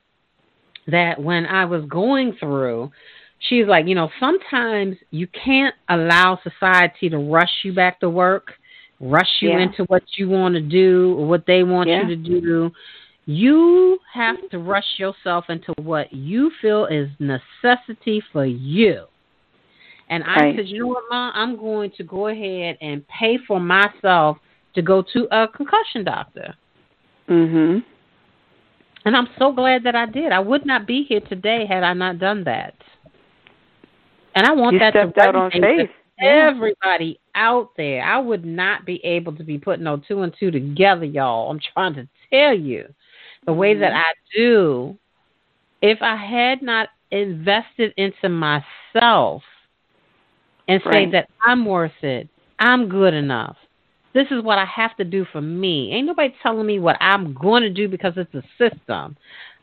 [0.88, 2.92] That when I was going through,
[3.40, 8.52] she's like, you know, sometimes you can't allow society to rush you back to work
[9.00, 9.60] rush you yeah.
[9.60, 12.02] into what you want to do or what they want yeah.
[12.04, 12.72] you to do.
[13.26, 19.06] You have to rush yourself into what you feel is necessity for you.
[20.10, 20.56] And I right.
[20.56, 21.32] said, you know what, Mom?
[21.34, 24.38] I'm going to go ahead and pay for myself
[24.76, 26.54] to go to a concussion doctor.
[27.28, 27.84] Mhm.
[29.06, 30.32] And I'm so glad that I did.
[30.32, 32.76] I would not be here today had I not done that.
[34.36, 35.90] And I want you that stepped to out on faith
[36.20, 38.04] everybody out there.
[38.04, 41.52] I would not be able to be putting no two and two together, y'all.
[41.52, 42.88] I'm trying to tell you
[43.46, 43.96] the way that Mm-hmm.
[43.96, 44.98] I do.
[45.82, 49.44] If I had not invested into myself
[50.68, 52.28] and say that I'm worth it,
[52.58, 53.58] I'm good enough.
[54.14, 55.92] This is what I have to do for me.
[55.92, 59.18] Ain't nobody telling me what I'm going to do because it's a system.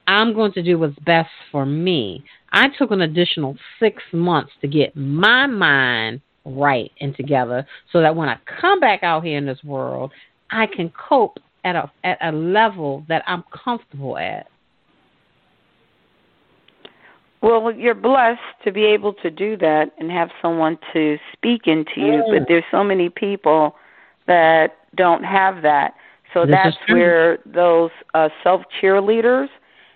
[0.06, 2.22] I'm going to do what's best for me.
[2.52, 8.14] I took an additional six months to get my mind right and together so that
[8.14, 10.10] when I come back out here in this world,
[10.50, 14.46] I can cope at a at a level that I'm comfortable at.
[17.40, 22.00] Well, you're blessed to be able to do that and have someone to speak into
[22.00, 22.38] you, Mm.
[22.38, 23.76] but there's so many people
[24.26, 25.94] that don't have that.
[26.32, 29.48] So This that's where those uh self cheerleaders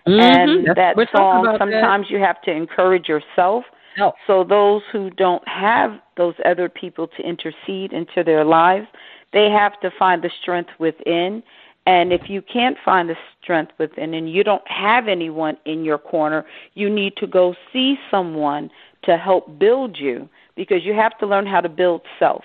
[0.07, 0.21] Mhm.
[0.21, 1.59] and That's- that song about that.
[1.59, 3.65] sometimes you have to encourage yourself.
[3.99, 4.13] Oh.
[4.27, 8.87] So those who don't have those other people to intercede into their lives,
[9.33, 11.43] they have to find the strength within.
[11.85, 15.97] And if you can't find the strength within and you don't have anyone in your
[15.97, 18.69] corner, you need to go see someone
[19.03, 22.43] to help build you because you have to learn how to build self.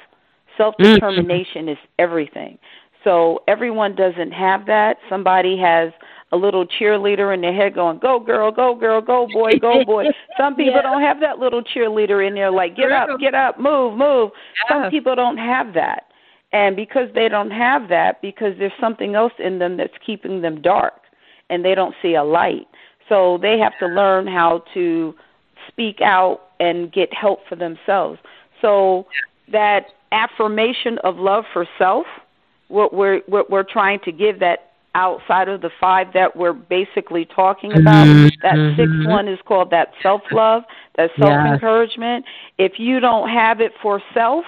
[0.57, 1.71] Self determination mm-hmm.
[1.71, 2.59] is everything.
[3.05, 4.99] So everyone doesn't have that.
[5.09, 5.93] Somebody has
[6.33, 10.07] a little cheerleader in their head going, "Go girl, go girl, go boy, go boy."
[10.37, 10.83] Some people Yeah.
[10.83, 14.31] don't have that little cheerleader in there like, "Get up, get up, move, move."
[14.69, 16.07] Some people don't have that.
[16.53, 20.61] And because they don't have that, because there's something else in them that's keeping them
[20.61, 20.95] dark
[21.49, 22.67] and they don't see a light.
[23.09, 25.15] So they have to learn how to
[25.69, 28.19] speak out and get help for themselves.
[28.61, 29.07] So
[29.51, 32.07] that affirmation of love for self,
[32.69, 37.25] what we're what we're trying to give that outside of the five that we're basically
[37.25, 38.07] talking about.
[38.43, 38.77] That Mhm.
[38.77, 40.65] sixth one is called that self love,
[40.97, 42.25] that self encouragement.
[42.59, 44.45] If you don't have it for self,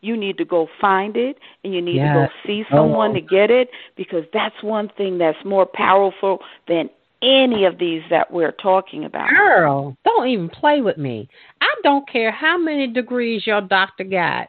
[0.00, 3.14] you need to go find it and you need to go see someone Oh.
[3.14, 6.88] to get it because that's one thing that's more powerful than
[7.20, 9.28] any of these that we're talking about.
[9.30, 11.28] Girl, don't even play with me.
[11.60, 14.48] I don't care how many degrees your doctor got.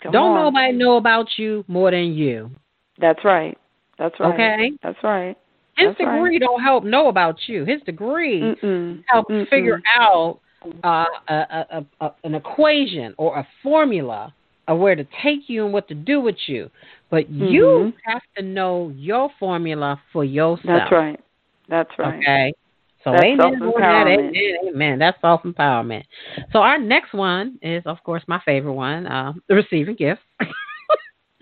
[0.00, 0.44] Come don't on.
[0.44, 2.52] nobody know about you more than you.
[2.98, 3.58] That's right.
[3.98, 4.34] That's right.
[4.34, 4.72] Okay.
[4.82, 5.36] That's right.
[5.76, 6.16] His That's right.
[6.22, 7.64] degree don't help know about you.
[7.64, 9.02] His degree Mm-mm.
[9.06, 9.48] help Mm-mm.
[9.50, 10.40] figure out
[10.84, 14.32] uh, a, a, a, an equation or a formula
[14.68, 16.70] of where to take you and what to do with you.
[17.10, 17.94] But you Mhm.
[18.04, 20.62] have to know your formula for yourself.
[20.64, 21.20] That's right.
[21.68, 22.18] That's right.
[22.18, 22.52] Okay.
[23.02, 24.06] So That's amen, on that.
[24.06, 24.98] amen, amen.
[24.98, 26.04] That's self empowerment.
[26.52, 30.22] So our next one is, of course, my favorite one, uh, the receiving gifts.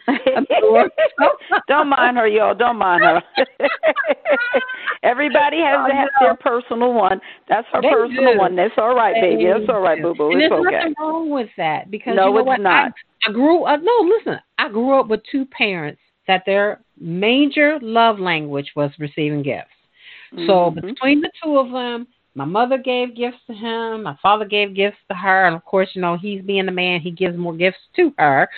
[1.68, 2.54] Don't mind her, y'all.
[2.54, 3.22] Don't mind her.
[5.02, 7.20] Everybody has to have their personal one.
[7.48, 8.38] That's her They personal do.
[8.38, 8.56] one.
[8.56, 9.44] That's all right, baby.
[9.44, 10.30] That's all right, boo boo.
[10.32, 10.76] It's there's okay.
[10.76, 12.60] nothing wrong with that because No, you know it's what?
[12.60, 12.92] not.
[13.26, 13.80] I, I grew up.
[13.82, 14.40] No, listen.
[14.58, 19.68] I grew up with two parents that their major love language was receiving gifts.
[20.46, 20.82] So Mhm.
[20.82, 24.04] between the two of them, my mother gave gifts to him.
[24.04, 27.00] My father gave gifts to her, and of course, you know, he's being the man.
[27.00, 28.48] He gives more gifts to her,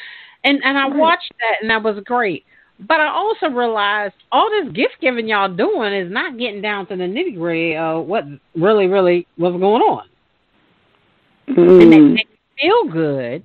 [0.44, 2.44] and and I watched that, and that was great.
[2.80, 6.96] But I also realized all this gift giving y'all doing is not getting down to
[6.96, 8.24] the nitty gritty of what
[8.56, 10.06] really, really was going on.
[11.46, 11.56] And
[11.92, 12.16] they, Mm.
[12.16, 12.26] they
[12.60, 13.42] feel good,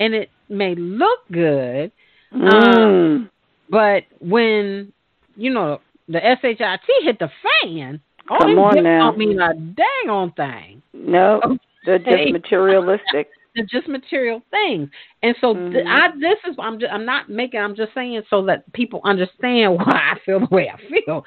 [0.00, 1.90] and it may look good,
[2.34, 2.52] mm.
[2.52, 3.30] um,
[3.68, 4.92] but when
[5.36, 6.58] you know the shit
[7.04, 9.10] hit the fan, all Come these on gifts now.
[9.10, 10.82] don't mean a dang on thing.
[10.94, 11.40] No,
[11.84, 13.28] they're just materialistic.
[13.54, 14.88] They're just material things,
[15.22, 15.86] and so th- Mhm.
[15.86, 16.08] I.
[16.18, 16.78] This is I'm.
[16.80, 17.60] Just, I'm not making.
[17.60, 21.24] I'm just saying so that people understand why I feel the way I feel.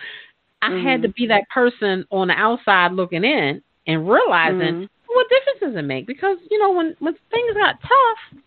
[0.61, 1.15] I had to Mhm.
[1.15, 4.89] be that person on the outside looking in and realizing Mhm.
[5.07, 6.07] what difference does it make?
[6.07, 8.39] Because you know when when things got tough,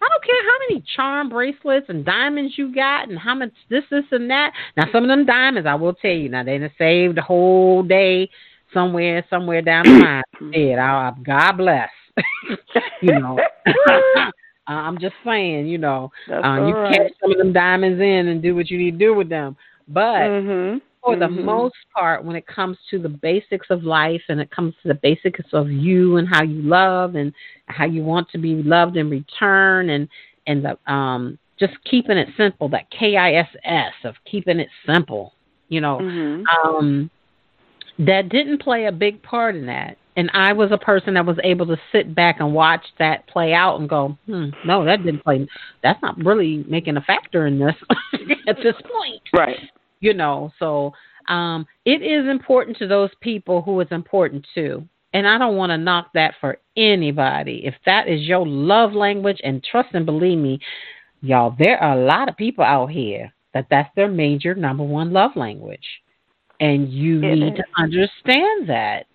[0.00, 3.84] I don't care how many charm bracelets and diamonds you got and how much this,
[3.90, 4.52] this, and that.
[4.76, 7.82] Now some of them diamonds, I will tell you, now they done saved the whole
[7.82, 8.30] day
[8.72, 10.52] somewhere, somewhere down the line.
[10.52, 11.90] Did I, God bless.
[13.00, 13.38] you know,
[14.66, 16.10] I'm just saying, you know,
[16.42, 17.12] um, you all catch right.
[17.20, 19.56] some of them diamonds in and do what you need to do with them.
[19.88, 20.80] But Mhm.
[21.02, 21.44] for the Mhm.
[21.44, 24.94] most part, when it comes to the basics of life and it comes to the
[24.94, 27.32] basics of you and how you love and
[27.66, 30.08] how you want to be loved in return and
[30.46, 34.68] and the um just keeping it simple, that K I S S of keeping it
[34.84, 35.32] simple,
[35.68, 36.44] you know, Mhm.
[36.64, 37.10] um
[37.98, 39.96] that didn't play a big part in that.
[40.16, 43.52] And I was a person that was able to sit back and watch that play
[43.52, 45.46] out and go, hmm, no, that didn't play.
[45.82, 47.74] That's not really making a factor in this
[48.48, 49.56] at this point Right.
[50.00, 50.92] you know so
[51.28, 55.70] um it is important to those people who it's important to and i don't want
[55.70, 60.38] to knock that for anybody if that is your love language and trust and believe
[60.38, 60.58] me
[61.22, 65.12] y'all there are a lot of people out here that that's their major number one
[65.12, 66.02] love language
[66.60, 67.58] and you It need is.
[67.58, 69.06] to understand that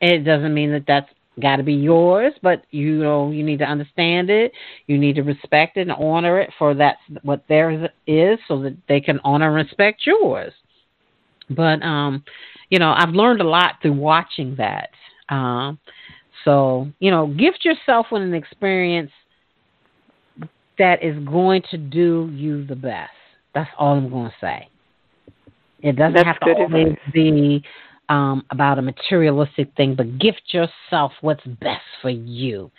[0.00, 1.10] it doesn't mean that that's
[1.40, 4.52] got to be yours, but you know you need to understand it.
[4.86, 8.76] You need to respect it and honor it for that's what theirs is, so that
[8.88, 10.52] they can honor and respect yours.
[11.50, 12.24] But um,
[12.70, 14.90] you know, I've learned a lot through watching that.
[15.28, 15.78] Um,
[16.44, 19.10] so you know, gift yourself with an experience
[20.78, 23.10] that is going to do you the best.
[23.54, 24.68] That's all I'm going to say.
[25.86, 27.12] It doesn't That's have to always advice.
[27.12, 27.62] be
[28.08, 32.72] um, about a materialistic thing, but gift yourself what's best for you.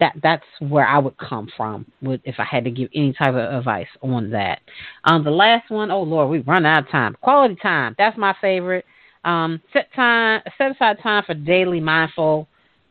[0.00, 3.34] That that's where I would come from with if I had to give any type
[3.34, 4.60] of advice on that.
[5.04, 7.16] Um, the last one, oh Lord, we've run out of time.
[7.20, 8.86] Quality time, that's my favorite.
[9.24, 12.48] Um, set time, set aside time for daily mindful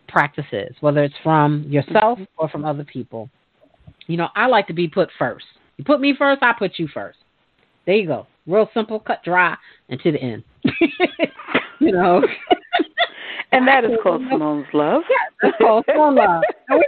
[0.08, 3.30] practices, whether it's from yourself or from other people.
[4.06, 5.46] You know, I like to be put first.
[5.78, 7.18] You put me first, I put you first.
[7.86, 8.28] There you go.
[8.46, 9.56] Real simple, cut dry,
[9.90, 10.44] and to the end.
[11.80, 12.22] you know.
[13.54, 15.04] And that is called Symone's love.
[15.10, 16.44] Yeah, that's called Symone love.
[16.72, 16.86] We,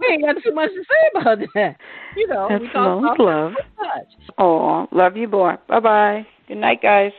[0.00, 1.76] we ain't got too much to say about that.
[2.16, 3.52] You know, That's we talk Symone's about love.
[3.78, 4.32] much.
[4.38, 5.54] Oh, love you, boy.
[5.68, 6.26] Bye bye.
[6.48, 7.12] Good night, guys.